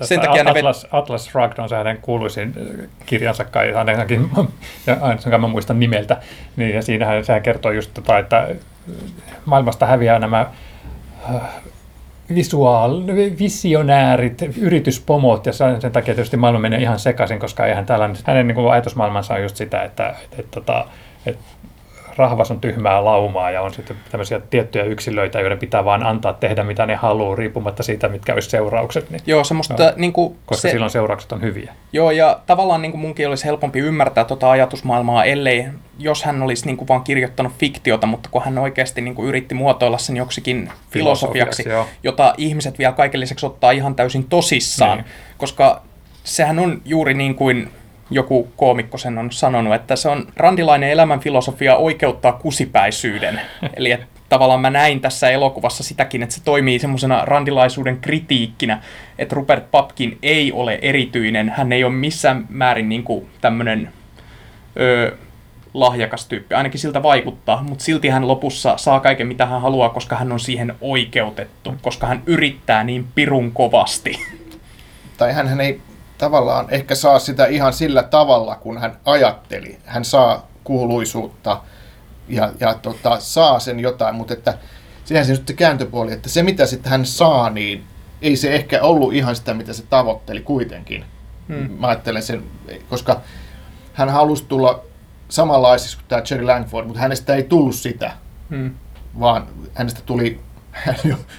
[0.02, 0.94] sen takia Atlas, vet...
[0.94, 4.30] Atlas Shrugged on se hänen kuuluisin äh, kirjansa kai, ainakin,
[4.88, 6.18] ja ainakaan mä muistan nimeltä,
[6.56, 8.48] niin ja siinähän sehän kertoo just tota, että äh,
[9.46, 10.46] maailmasta häviää nämä
[11.36, 11.42] äh,
[12.36, 13.02] visuaal,
[13.40, 18.56] visionäärit, yrityspomot, ja sen, takia tietysti maailma menee ihan sekaisin, koska eihän tällainen, hänen niin
[18.56, 20.86] kuin ajatusmaailmansa on just sitä, että, että, että, että,
[21.26, 21.44] että
[22.18, 26.64] rahvas on tyhmää laumaa ja on sitten tämmöisiä tiettyjä yksilöitä, joiden pitää vaan antaa tehdä
[26.64, 29.10] mitä ne haluaa, riippumatta siitä, mitkä olisi seuraukset.
[29.10, 31.74] Niin, joo, semmoista, joo, niin kuin koska se, silloin seuraukset on hyviä.
[31.94, 35.66] Joo, ja tavallaan niin kuin munkin olisi helpompi ymmärtää tuota ajatusmaailmaa, ellei,
[36.00, 39.56] jos hän olisi niin kuin vaan kirjoittanut fiktiota, mutta kun hän oikeasti niin kuin yritti
[39.56, 45.08] muotoilla sen joksikin filosofiaksi, filosofiaksi jota ihmiset vielä kaiken lisäksi ottaa ihan täysin tosissaan, niin.
[45.38, 45.82] koska
[46.24, 47.70] sehän on juuri niin kuin
[48.10, 53.42] joku koomikko sen on sanonut, että se on randilainen elämänfilosofia oikeuttaa kusipäisyyden.
[53.78, 58.82] Eli että tavallaan mä näin tässä elokuvassa sitäkin, että se toimii semmoisena randilaisuuden kritiikkinä,
[59.20, 63.06] että Rupert Papkin ei ole erityinen, hän ei ole missään määrin niin
[63.42, 63.92] tämmöinen
[64.80, 65.18] öö,
[65.74, 70.16] lahjakas tyyppi, ainakin siltä vaikuttaa, mutta silti hän lopussa saa kaiken mitä hän haluaa, koska
[70.16, 74.20] hän on siihen oikeutettu, koska hän yrittää niin pirun kovasti.
[75.18, 75.82] Tai hän ei
[76.18, 79.80] tavallaan ehkä saa sitä ihan sillä tavalla, kun hän ajatteli.
[79.86, 81.62] Hän saa kuuluisuutta
[82.28, 84.58] ja, ja tota, saa sen jotain, mutta että
[85.06, 87.84] sehän se nyt se kääntöpuoli, että se mitä sitten hän saa, niin
[88.22, 91.06] ei se ehkä ollut ihan sitä, mitä se tavoitteli kuitenkin.
[91.48, 91.72] Hmm.
[91.80, 92.44] Mä ajattelen sen,
[92.90, 93.22] koska
[93.94, 94.84] hän halusi tulla
[95.30, 98.12] samanlaisiksi kuin tämä Jerry Langford, mutta hänestä ei tullut sitä,
[98.50, 98.72] hmm.
[99.20, 100.40] vaan hänestä tuli,
[100.72, 100.96] hän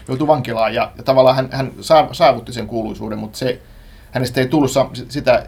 [0.08, 1.72] joutui vankilaan ja, ja tavallaan hän, hän
[2.12, 3.60] saavutti sen kuuluisuuden, mutta se,
[4.16, 4.70] hänestä ei tullut
[5.08, 5.46] sitä,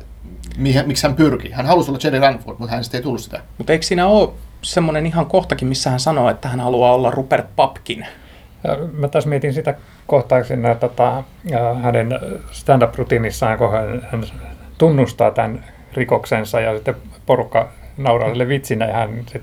[0.87, 1.50] miksi hän pyrki.
[1.50, 3.40] Hän halusi olla Jerry Ranford, mutta hänestä ei tullut sitä.
[3.59, 4.31] Mutta eikö siinä ole
[4.62, 8.07] semmoinen ihan kohtakin, missä hän sanoo, että hän haluaa olla Rupert Papkin?
[8.92, 9.74] Mä taas mietin sitä
[10.07, 11.22] kohtaa siinä tota,
[11.83, 12.09] hänen
[12.50, 14.24] stand-up-rutiinissaan, kun hän, hän
[14.78, 19.42] tunnustaa tämän rikoksensa ja sitten porukka nauraa sille vitsinä ja hän sit,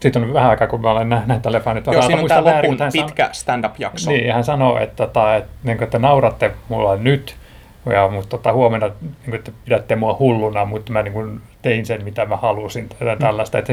[0.00, 1.82] siitä on vähän aikaa, kun mä olen nähnyt tämän leffan.
[1.92, 4.10] Joo, siinä on tämä lopun pitkä stand-up-jakso.
[4.10, 7.36] Niin, hän sanoo, että, että, että, niin että nauratte mulla nyt,
[7.86, 8.90] ja mutta tota, huomenna
[9.26, 12.88] niin että pidätte mua hulluna, mutta mä niin kuin, tein sen, mitä mä halusin.
[12.88, 13.18] Tai mm.
[13.18, 13.58] tällaista.
[13.58, 13.72] Että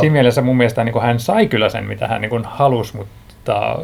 [0.00, 2.96] siinä mielessä mun mielestä niin kuin, hän sai kyllä sen, mitä hän niin kuin, halusi,
[2.96, 3.78] mutta...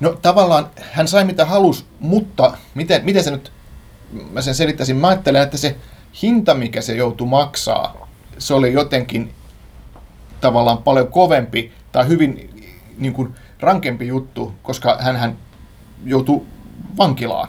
[0.00, 3.52] No tavallaan hän sai mitä halusi, mutta miten, miten se nyt,
[4.32, 5.76] mä sen selittäisin, mä ajattelen, että se
[6.22, 9.30] hinta, mikä se joutui maksaa, se oli jotenkin
[10.40, 12.50] tavallaan paljon kovempi tai hyvin
[12.98, 15.36] niin kuin, rankempi juttu, koska hän
[16.04, 16.42] joutui
[16.98, 17.48] vankilaan.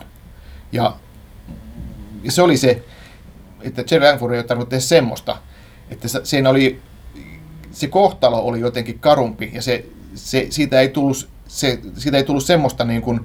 [0.71, 0.95] Ja,
[2.23, 2.83] ja se oli se,
[3.61, 5.37] että Jerry Langford ei ole tarvinnut tehdä semmoista,
[5.89, 6.81] että siinä oli,
[7.71, 12.45] se kohtalo oli jotenkin karumpi ja se, se, siitä, ei tullut, se, siitä ei tullut
[12.45, 13.19] semmoista niin kuin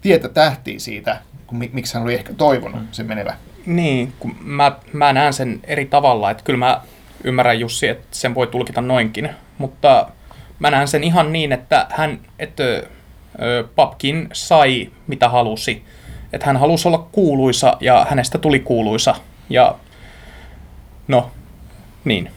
[0.00, 3.36] tietä tähtiä siitä, kun, miksi hän oli ehkä toivonut sen menevä.
[3.66, 6.80] Niin, kun mä, mä näen sen eri tavalla, että kyllä mä
[7.24, 10.08] ymmärrän Jussi, että sen voi tulkita noinkin, mutta
[10.58, 12.84] mä näen sen ihan niin, että hän, että ö,
[13.74, 15.84] Papkin sai mitä halusi.
[16.34, 19.14] Että hän halusi olla kuuluisa ja hänestä tuli kuuluisa.
[19.50, 19.74] Ja
[21.08, 21.30] no,
[22.04, 22.30] niin.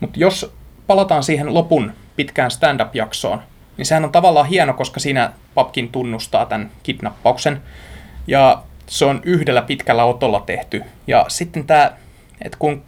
[0.00, 0.52] Mutta jos
[0.86, 3.42] palataan siihen lopun pitkään stand-up-jaksoon,
[3.76, 7.62] niin sehän on tavallaan hieno, koska siinä Papkin tunnustaa tämän kidnappauksen.
[8.26, 10.84] Ja se on yhdellä pitkällä otolla tehty.
[11.06, 11.92] Ja sitten tämä,
[12.42, 12.82] että kun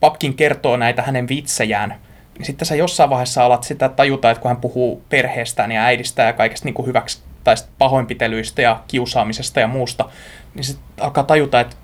[0.00, 1.94] Papkin kertoo näitä hänen vitsejään,
[2.38, 6.22] niin sitten sä jossain vaiheessa alat sitä tajuta, että kun hän puhuu perheestään ja äidistä
[6.22, 10.08] ja kaikesta niin kuin hyväksi tai pahoinpitelyistä ja kiusaamisesta ja muusta,
[10.54, 11.76] niin sitten alkaa tajuta, että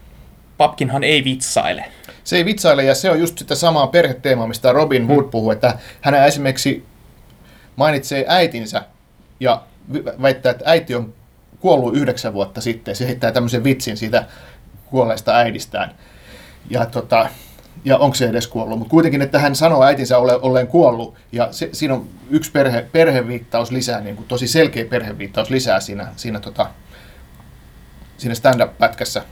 [0.56, 1.84] Papkinhan ei vitsaile.
[2.24, 5.78] Se ei vitsaile, ja se on just sitä samaa perheteemaa, mistä Robin Wood puhuu, että
[6.00, 6.84] hän esimerkiksi
[7.76, 8.82] mainitsee äitinsä
[9.40, 9.62] ja
[10.22, 11.14] väittää, että äiti on
[11.60, 12.96] kuollut yhdeksän vuotta sitten.
[12.96, 14.24] Se heittää tämmöisen vitsin siitä
[14.86, 15.94] kuolleesta äidistään.
[16.70, 17.28] Ja, tota,
[17.84, 18.78] ja onko se edes kuollut?
[18.78, 21.14] Mutta kuitenkin, että hän sanoo äitinsä ole, olleen kuollut.
[21.32, 26.08] Ja se, siinä on yksi perhe, perheviittaus lisää, niin kuin tosi selkeä perheviittaus lisää siinä,
[26.16, 26.70] siinä, tota,
[28.16, 29.22] siinä stand-up-pätkässä.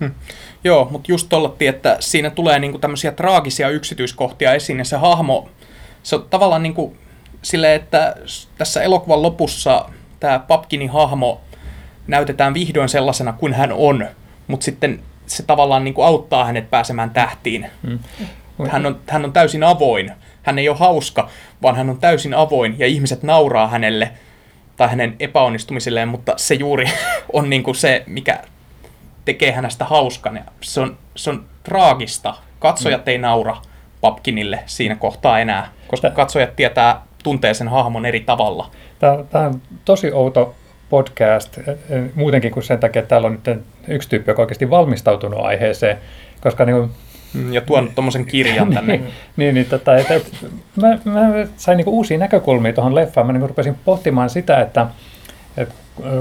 [0.00, 0.14] Hmm.
[0.64, 5.48] Joo, mutta just tollattiin, että siinä tulee niinku tämmöisiä traagisia yksityiskohtia esiin, ja se hahmo,
[6.02, 6.96] se on tavallaan niinku
[7.42, 8.16] sille, että
[8.58, 9.88] tässä elokuvan lopussa
[10.20, 11.40] tämä Papkinin hahmo
[12.06, 14.06] näytetään vihdoin sellaisena kuin hän on,
[14.46, 17.70] mutta sitten se tavallaan niin kuin auttaa hänet pääsemään tähtiin.
[17.82, 17.98] Mm.
[18.68, 20.12] Hän, on, hän on täysin avoin.
[20.42, 21.28] Hän ei ole hauska,
[21.62, 24.10] vaan hän on täysin avoin ja ihmiset nauraa hänelle
[24.76, 26.90] tai hänen epäonnistumisilleen, mutta se juuri
[27.32, 28.40] on niin kuin se, mikä
[29.24, 30.36] tekee hänestä hauskan.
[30.36, 32.34] Ja se, on, se on traagista.
[32.58, 33.10] Katsojat mm.
[33.10, 33.56] ei naura
[34.00, 38.70] Papkinille siinä kohtaa enää, koska katsojat tietää, tuntee sen hahmon eri tavalla.
[38.98, 40.54] Tämä, tämä on tosi outo
[40.90, 41.76] podcast, e, e,
[42.14, 45.98] muutenkin kuin sen takia, että täällä on nyt yksi tyyppi, joka on oikeasti valmistautunut aiheeseen,
[46.40, 46.90] koska niin kuin,
[47.34, 48.96] mm, ja tuonut tuommoisen kirjan tänne.
[48.96, 50.32] niin, niin, niin tota, et, et,
[50.76, 53.26] mä, mä sain niin uusia näkökulmia tuohon leffaan.
[53.26, 54.86] Mä niin rupesin pohtimaan sitä, että,
[55.56, 55.68] et,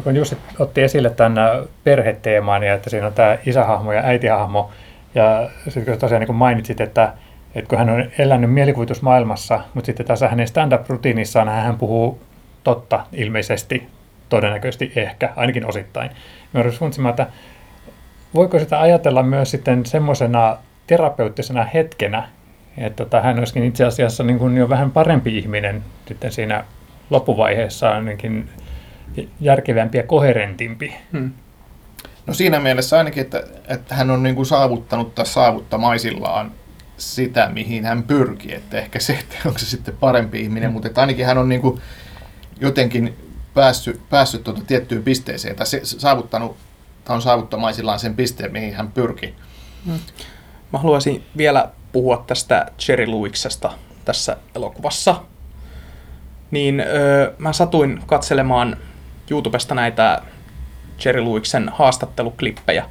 [0.04, 1.38] kun Jussi otti esille tämän
[1.84, 4.72] perheteeman ja että siinä on tämä isähahmo ja äitihahmo,
[5.16, 7.14] ja sitten kun tosiaan niin mainitsit, että,
[7.56, 12.20] että kun hän on elänyt mielikuvitusmaailmassa, mutta sitten tässä hänen stand-up-rutiinissaan hän puhuu
[12.64, 13.88] totta ilmeisesti,
[14.36, 16.12] todennäköisesti ehkä, ainakin osittain.
[16.54, 17.28] Mä rupesin että
[18.34, 22.30] voiko sitä ajatella myös sitten semmoisena terapeuttisena hetkenä,
[22.78, 26.64] että tota, hän olisikin itse asiassa niin kuin jo vähän parempi ihminen sitten siinä
[27.10, 28.50] loppuvaiheessa ainakin
[29.42, 30.94] järkevämpi ja koherentimpi.
[31.12, 31.32] Hmm.
[32.28, 36.52] No siinä mielessä ainakin, että, että hän on niin kuin saavuttanut tai saavuttamaisillaan
[36.98, 38.54] sitä, mihin hän pyrkii.
[38.54, 40.74] Että ehkä se, että onko se sitten parempi ihminen, hmm.
[40.74, 41.82] mutta että ainakin hän on niin kuin
[42.60, 43.25] jotenkin
[43.56, 46.58] päässyt, päässyt tuota tiettyyn pisteeseen tai se, saavuttanut,
[47.06, 49.36] tai on saavuttamaisillaan sen pisteen, mihin hän pyrki.
[49.86, 50.00] Hmm.
[50.74, 53.74] Mä haluaisin vielä puhua tästä Jerry Lewisesta
[54.06, 55.22] tässä elokuvassa.
[56.52, 58.78] Niin öö, mä satuin katselemaan
[59.32, 60.22] YouTubesta näitä
[61.06, 62.90] Jerry Lewisen haastatteluklippejä,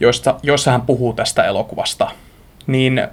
[0.00, 2.10] joista, joissa hän puhuu tästä elokuvasta.
[2.66, 3.08] Niin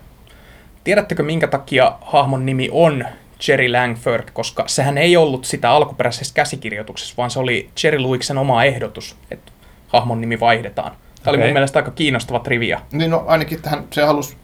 [0.84, 3.06] tiedättekö minkä takia hahmon nimi on
[3.48, 8.64] Jerry Langford, koska sehän ei ollut sitä alkuperäisessä käsikirjoituksessa, vaan se oli Jerry Lewisen oma
[8.64, 9.52] ehdotus, että
[9.88, 10.92] hahmon nimi vaihdetaan.
[10.92, 11.34] Tämä okay.
[11.34, 12.82] oli mun mielestä aika kiinnostava trivia.
[12.92, 14.38] Niin no ainakin tähän se halusi,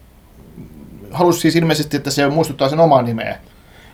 [1.11, 3.37] halusi siis ilmeisesti, että se muistuttaa sen omaa nimeä.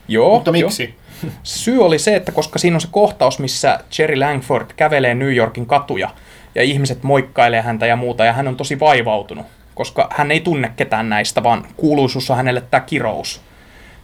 [0.07, 0.35] Joo.
[0.35, 0.95] Mutta miksi?
[1.23, 1.29] Jo.
[1.43, 5.65] Syy oli se, että koska siinä on se kohtaus, missä Jerry Langford kävelee New Yorkin
[5.65, 6.09] katuja
[6.55, 10.71] ja ihmiset moikkailee häntä ja muuta ja hän on tosi vaivautunut, koska hän ei tunne
[10.75, 13.41] ketään näistä, vaan kuuluisuus on hänelle tämä kirous.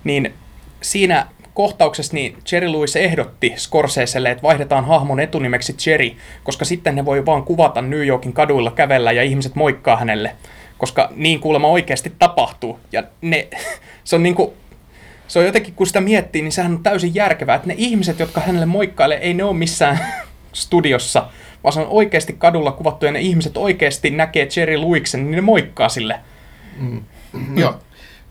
[0.03, 0.33] Niin
[0.81, 6.11] siinä kohtauksessa niin Jerry Lewis ehdotti Scorseselle, että vaihdetaan hahmon etunimeksi Jerry,
[6.43, 10.35] koska sitten ne voi vaan kuvata New Yorkin kaduilla kävellä ja ihmiset moikkaa hänelle,
[10.77, 12.79] koska niin kuulemma oikeasti tapahtuu.
[12.91, 13.47] Ja ne,
[14.03, 14.53] se on niinku,
[15.27, 18.41] se on jotenkin, kun sitä miettii, niin sehän on täysin järkevää, että ne ihmiset, jotka
[18.41, 19.99] hänelle moikkailee, ei ne ole missään
[20.53, 21.27] studiossa,
[21.63, 25.41] vaan se on oikeasti kadulla kuvattu ja ne ihmiset oikeasti näkee Jerry Lewiksen, niin ne
[25.41, 26.19] moikkaa sille.
[26.79, 27.01] Mm.
[27.55, 27.79] Joo,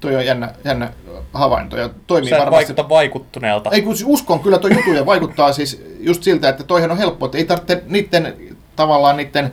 [0.01, 0.93] toi on jännä, jännä
[1.33, 2.57] havainto ja toimii Sä varmasti.
[2.57, 3.71] vaikuta vaikuttuneelta.
[3.71, 7.27] Ei kun uskon kyllä tuo jutu ja vaikuttaa siis just siltä, että toihan on helppo,
[7.27, 8.37] että ei tarvitse niiden
[8.77, 9.53] tavallaan niiden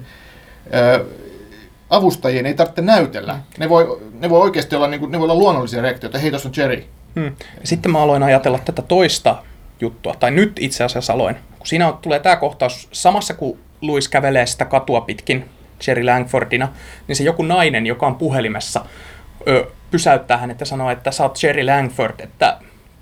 [0.74, 1.06] ö,
[1.90, 3.34] avustajien ei tarvitse näytellä.
[3.34, 3.42] Mm.
[3.58, 6.18] Ne voi, ne voi oikeasti olla, niin kuin, ne voi olla luonnollisia reaktioita.
[6.18, 6.86] Hei, tuossa on Jerry.
[7.16, 7.36] Hmm.
[7.64, 9.36] Sitten mä aloin ajatella tätä toista
[9.82, 11.36] juttua, tai nyt itse asiassa aloin.
[11.58, 15.50] Kun siinä tulee tämä kohtaus samassa, kun Louis kävelee sitä katua pitkin
[15.88, 16.68] Jerry Langfordina,
[17.08, 18.86] niin se joku nainen, joka on puhelimessa,
[19.48, 22.58] ö, pysäyttää hänet ja sanoo, että sä oot Jerry Langford, että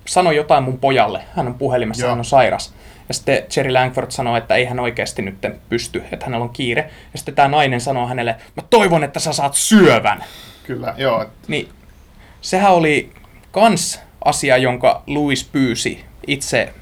[0.06, 2.10] sano jotain mun pojalle, hän on puhelimessa, Joo.
[2.10, 2.74] hän on sairas.
[3.08, 5.36] Ja sitten Jerry Langford sanoo, että ei hän oikeasti nyt
[5.70, 6.90] pysty, että hänellä on kiire.
[7.14, 10.24] Ja sitten tämä nainen sanoo hänelle, mä toivon, että sä saat syövän.
[10.64, 11.26] Kyllä, joo.
[11.48, 11.70] Niin
[12.42, 13.12] sehän oli
[13.52, 16.74] kans asia, jonka Louis pyysi itse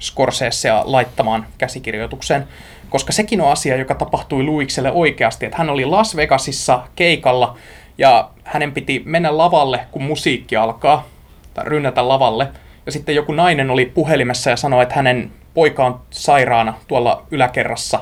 [0.00, 2.48] Scorsesea laittamaan käsikirjoitukseen,
[2.88, 7.56] koska sekin on asia, joka tapahtui Louikselle oikeasti, että hän oli Las Vegasissa keikalla
[7.98, 11.06] ja hänen piti mennä lavalle, kun musiikki alkaa,
[11.54, 12.48] tai rynnätä lavalle,
[12.86, 18.00] ja sitten joku nainen oli puhelimessa ja sanoi, että hänen poika on sairaana tuolla yläkerrassa,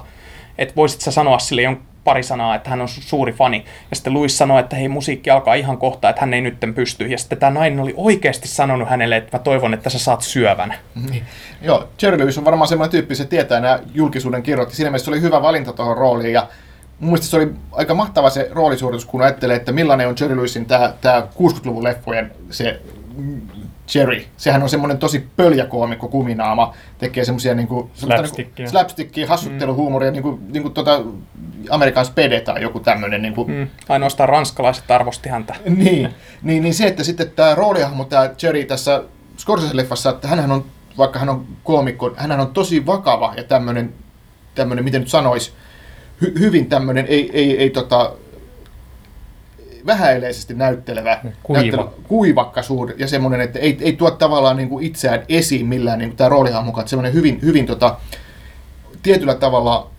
[0.59, 3.65] että voisit sä sanoa sille jonkun pari sanaa, että hän on suuri fani.
[3.91, 7.07] Ja sitten Louis sanoi, että hei, musiikki alkaa ihan kohta, että hän ei nytten pysty.
[7.07, 10.75] Ja sitten tämä nainen oli oikeasti sanonut hänelle, että mä toivon, että sä saat syövän.
[11.11, 11.25] Niin.
[11.63, 14.77] Joo, Jerry Lewis on varmaan semmoinen tyyppi, se tietää nämä julkisuuden kirjoitti.
[14.77, 16.33] Siinä mielessä se oli hyvä valinta tuohon rooliin.
[16.33, 16.47] Ja
[17.09, 20.93] mielestä se oli aika mahtava se roolisuoritus, kun ajattelee, että millainen on Jerry Lewisin tämä,
[21.01, 22.81] tämä 60-luvun leffojen se
[23.95, 24.25] Jerry.
[24.37, 28.65] Sehän on semmoinen tosi pöljäkoomikko kuminaama, tekee semmoisia niinku, Slapstickia.
[28.65, 30.13] Niinku, slapstickia, hassutteluhuumoria, mm.
[30.13, 31.03] niinku, niinku tota,
[31.71, 33.23] Amerikan Spede tai joku tämmöinen.
[33.23, 33.45] Niinku.
[33.45, 33.69] Mm.
[33.89, 35.55] Ainoastaan ranskalaiset arvosti häntä.
[35.77, 39.03] niin, niin, niin se, että sitten tämä roolihahmo, tämä Jerry tässä
[39.39, 40.65] Scorsese-leffassa, että hänhän on,
[40.99, 43.95] vaikka hän on koomikko, hän on tosi vakava ja tämmöinen,
[44.55, 45.53] tämmöinen miten nyt sanoisi,
[46.23, 48.13] hy, hyvin tämmöinen, ei, ei, ei tota,
[49.87, 51.63] vähäileisesti näyttelevä, Kuiva.
[51.63, 56.11] näyttelevä kuivakkaisuus ja semmoinen, että ei, ei tuo tavallaan niin kuin itseään esiin millään niin
[56.11, 57.97] kuin tämä roolihahmo, että semmoinen hyvin, hyvin tota,
[59.03, 59.91] tietyllä tavalla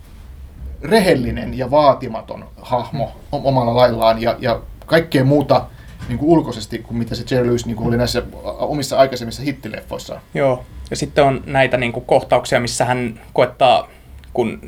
[0.82, 5.66] rehellinen ja vaatimaton hahmo omalla laillaan ja, ja kaikkea muuta
[6.08, 8.22] niin kuin ulkoisesti kuin mitä se Jerry Lewis niin kuin oli näissä
[8.58, 10.20] omissa aikaisemmissa hittileffoissaan.
[10.34, 13.88] Joo, ja sitten on näitä niin kuin, kohtauksia, missä hän koettaa
[14.32, 14.58] kun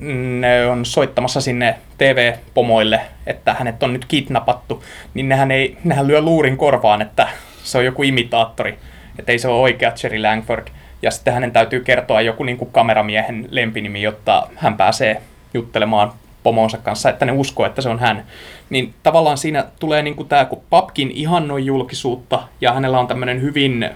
[0.41, 6.21] ne on soittamassa sinne TV-pomoille, että hänet on nyt kidnappattu, niin nehän, ei, nehän lyö
[6.21, 7.29] luurin korvaan, että
[7.63, 8.79] se on joku imitaattori,
[9.19, 10.69] että ei se ole oikea Jerry Langford.
[11.03, 15.23] Ja sitten hänen täytyy kertoa joku niin kuin kameramiehen lempinimi, jotta hän pääsee
[15.55, 18.25] juttelemaan pomonsa kanssa, että ne uskoo, että se on hän.
[18.71, 23.43] Niin tavallaan siinä tulee niin kuin tämä, kun Papkin ihannoi julkisuutta ja hänellä on tämmöinen
[23.43, 23.91] hyvin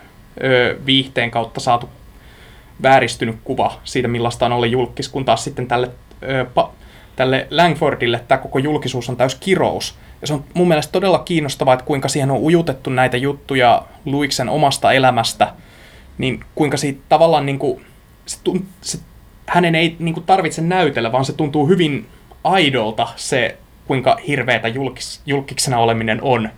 [0.45, 1.89] ö, viihteen kautta saatu
[2.83, 5.91] vääristynyt kuva siitä, millaista on olla julkis, kun taas sitten tälle,
[6.23, 6.73] ö, pa,
[7.17, 9.95] tälle Langfordille tämä koko julkisuus on täys kirous.
[10.21, 14.49] Ja se on mun mielestä todella kiinnostavaa, että kuinka siihen on ujutettu näitä juttuja Luiksen
[14.49, 15.53] omasta elämästä,
[16.19, 17.85] niin kuinka siitä tavallaan niin kuin,
[18.27, 18.99] se, tunt, se,
[19.47, 22.07] hänen ei niin kuin tarvitse näytellä, vaan se tuntuu hyvin
[22.45, 26.49] aidolta se, kuinka hirveätä julkis, julkiksena oleminen on.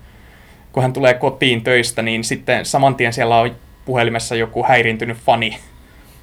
[0.72, 3.50] Kun hän tulee kotiin töistä, niin sitten saman tien siellä on
[3.84, 5.58] puhelimessa joku häiriintynyt fani,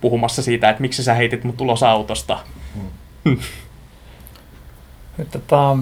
[0.02, 2.40] puhumassa siitä, että miksi sä heitit mut ulos autosta.
[3.26, 3.38] Hmm.
[5.32, 5.78] Tota,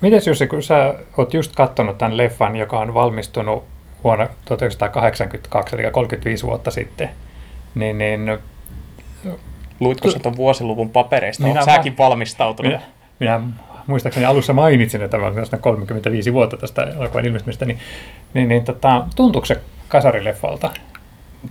[0.00, 3.64] miten Jussi, kun sä oot just katsonut tämän leffan, joka on valmistunut
[4.04, 7.10] vuonna 1982, eli 35 vuotta sitten,
[7.74, 8.38] niin, niin
[9.80, 11.42] Luitko sä tuon vuosiluvun papereista?
[11.42, 12.72] Minä säkin mä, valmistautunut?
[12.72, 12.82] Minä,
[13.18, 13.40] minä
[13.86, 17.78] muistaakseni alussa mainitsin, että tämä on 35 vuotta tästä elokuvan ilmestymistä, niin,
[18.34, 20.70] niin, niin tota, tuntuuko se kasarileffalta?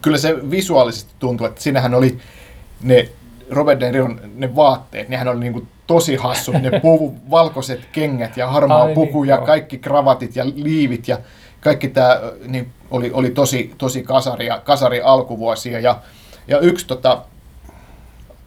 [0.02, 2.18] Kyllä se visuaalisesti tuntuu, että siinähän oli
[2.82, 3.10] ne
[3.50, 8.48] Robert De Niron ne vaatteet, nehän oli niinku tosi hassu, ne puvu, valkoiset kengät ja
[8.48, 9.46] harmaa Ai, puku niin, ja joo.
[9.46, 11.18] kaikki kravatit ja liivit ja
[11.62, 16.00] kaikki tämä niin oli, oli tosi, tosi kasari, ja, kasari alkuvuosia ja,
[16.48, 17.22] ja yksi tota,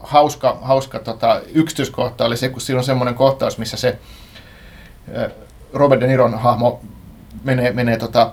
[0.00, 3.98] hauska, hauska tota, yksityiskohta oli se, kun siinä on semmoinen kohtaus, missä se
[5.72, 6.80] Robert De Niron hahmo
[7.44, 8.32] menee, menee tota,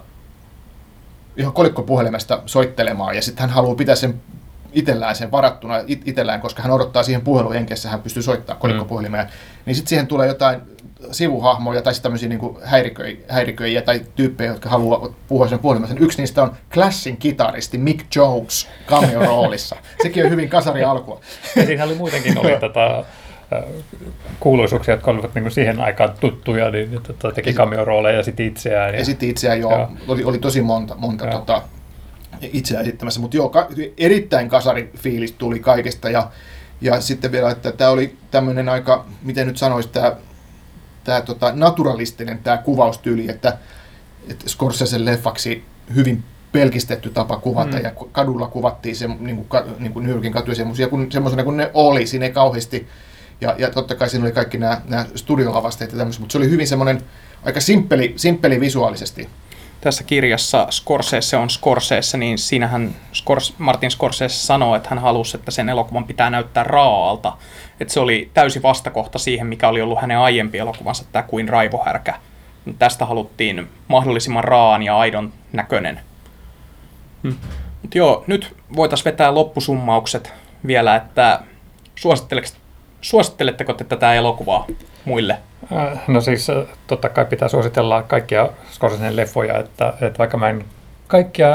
[1.37, 4.21] ihan kolikkopuhelimesta soittelemaan ja sitten hän haluaa pitää sen
[4.73, 9.25] itsellään sen varattuna it- itsellään, koska hän odottaa siihen puheluhenkessä, hän pystyy soittamaan kolikkopuhelimeen.
[9.25, 9.31] Mm.
[9.65, 10.61] Niin sitten siihen tulee jotain
[11.11, 15.95] sivuhahmoja tai tämmöisiä niin häiriköi, häiriköijä tai tyyppejä, jotka haluaa puhua sen puhelimessa.
[15.99, 19.75] Yksi niistä on Clashin kitaristi Mick Jones cameo-roolissa.
[20.03, 21.21] Sekin on hyvin kasari alkua.
[21.55, 23.05] Ja siinä oli muutenkin oli tota,
[24.39, 28.95] kuuluisuuksia, jotka olivat niin siihen aikaan tuttuja, niin tota, teki cameo-rooleja ja sitten itseään.
[28.95, 29.71] Ja, sitten itseään, joo.
[29.71, 29.89] Ja.
[30.07, 31.61] Oli, oli tosi monta, monta tota,
[32.41, 36.31] itseään esittämässä, mutta joo, ka, erittäin kasari fiilis tuli kaikesta ja,
[36.81, 40.15] ja sitten vielä, että tämä oli tämmöinen aika, miten nyt sanoisi, tämä,
[41.03, 43.57] tämä tota, naturalistinen tämä kuvaustyyli, että,
[44.29, 45.63] että Scorsese leffaksi
[45.95, 47.83] hyvin pelkistetty tapa kuvata mm.
[47.83, 50.55] ja kadulla kuvattiin se niin kuin, niin kuin New Yorkin katuja
[51.09, 52.87] semmoisena kuin ne oli, siinä ei kauheasti
[53.41, 56.49] ja, ja totta kai siinä oli kaikki nämä, nämä studiolavasteet ja tämmöiset, mutta se oli
[56.49, 57.01] hyvin semmoinen
[57.43, 59.29] aika simppeli, simppeli visuaalisesti.
[59.81, 65.51] Tässä kirjassa Scorsese on Scorsese, niin siinähän Scors, Martin Scorsese sanoo, että hän halusi, että
[65.51, 67.37] sen elokuvan pitää näyttää raaalta.
[67.79, 72.13] Että se oli täysi vastakohta siihen, mikä oli ollut hänen aiempi elokuvansa, tämä kuin Raivohärkä.
[72.79, 75.99] Tästä haluttiin mahdollisimman raan ja aidon näköinen.
[77.23, 77.35] Hmm.
[77.81, 80.33] Mutta joo, nyt voitaisiin vetää loppusummaukset
[80.67, 81.39] vielä, että
[81.95, 82.55] suositteleks
[83.01, 84.65] Suositteletteko te tätä elokuvaa
[85.05, 85.37] muille?
[85.77, 86.55] Äh, No siis äh,
[86.87, 90.65] totta kai pitää suositella kaikkia Scorsesen leffoja, että, että vaikka mä en
[91.07, 91.47] kaikkia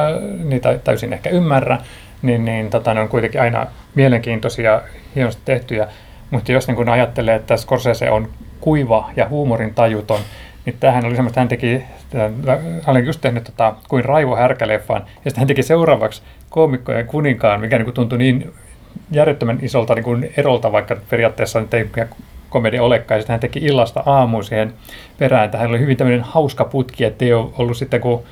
[0.44, 1.78] niitä täysin ehkä ymmärrä,
[2.22, 4.82] niin, niin tota, ne on kuitenkin aina mielenkiintoisia,
[5.14, 5.86] hienosti tehtyjä.
[6.30, 8.28] Mutta jos niin kun ajattelee, että Scorsese on
[8.60, 10.20] kuiva ja huumorin tajuton,
[10.66, 15.02] niin tämähän oli semmoista, hän teki, tämän- hän oli just tehnyt tota, kuin Raivo Härkäleffan,
[15.06, 18.52] ja sitten hän teki seuraavaksi koomikkojen kuninkaan, mikä niin tuntui niin
[19.10, 21.90] järjettömän isolta niin kuin erolta, vaikka periaatteessa nyt ei
[22.48, 23.20] komedia olekaan.
[23.20, 24.74] Sitten hän teki illasta aamuun siihen
[25.18, 28.22] perään, että hän oli hyvin tämmöinen hauska putki, että ei ole ollut sitten kun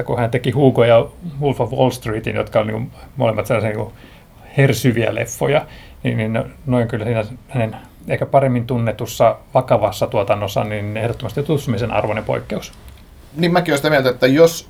[0.00, 1.06] 2011-2013, kun hän teki Hugo ja
[1.40, 3.92] Wolf of Wall Streetin, jotka on niin molemmat sellaisia niin
[4.56, 5.66] hersyviä leffoja,
[6.02, 7.76] niin, niin no- noin kyllä siinä hänen
[8.08, 12.72] ehkä paremmin tunnetussa vakavassa tuotannossa, niin ehdottomasti tutustumisen arvoinen poikkeus.
[13.36, 14.68] Niin mäkin olen sitä mieltä, että jos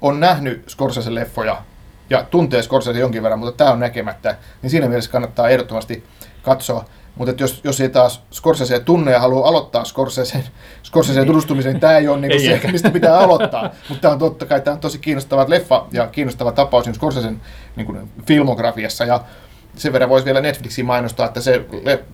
[0.00, 1.56] on nähnyt Scorsese leffoja
[2.10, 6.04] ja tuntee Scorsese jonkin verran, mutta tämä on näkemättä, niin siinä mielessä kannattaa ehdottomasti
[6.42, 6.84] katsoa.
[7.14, 10.44] Mutta jos, jos ei taas Scorsese tunne ja haluaa aloittaa Scorseseen,
[10.82, 12.72] Scorseseen tutustumisen, niin tämä ei ole niinku Ei se, ehkä.
[12.72, 13.70] mistä pitää aloittaa.
[13.88, 17.40] Mutta tämä on totta kai tämä on tosi kiinnostava leffa ja kiinnostava tapaus niin Scorsesen
[17.76, 19.04] niin kuin filmografiassa.
[19.04, 19.20] Ja
[19.76, 21.64] sen verran voisi vielä Netflixiin mainostaa, että se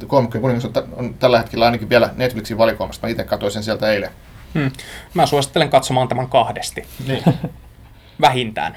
[0.06, 3.00] koomikkojen kuningas on, on tällä hetkellä ainakin vielä Netflixin valikoimassa.
[3.02, 4.10] Mä itse katsoin sen sieltä eilen.
[4.54, 4.70] Hmm.
[5.14, 6.84] Mä suosittelen katsomaan tämän kahdesti.
[7.06, 7.22] Niin.
[8.20, 8.76] Vähintään.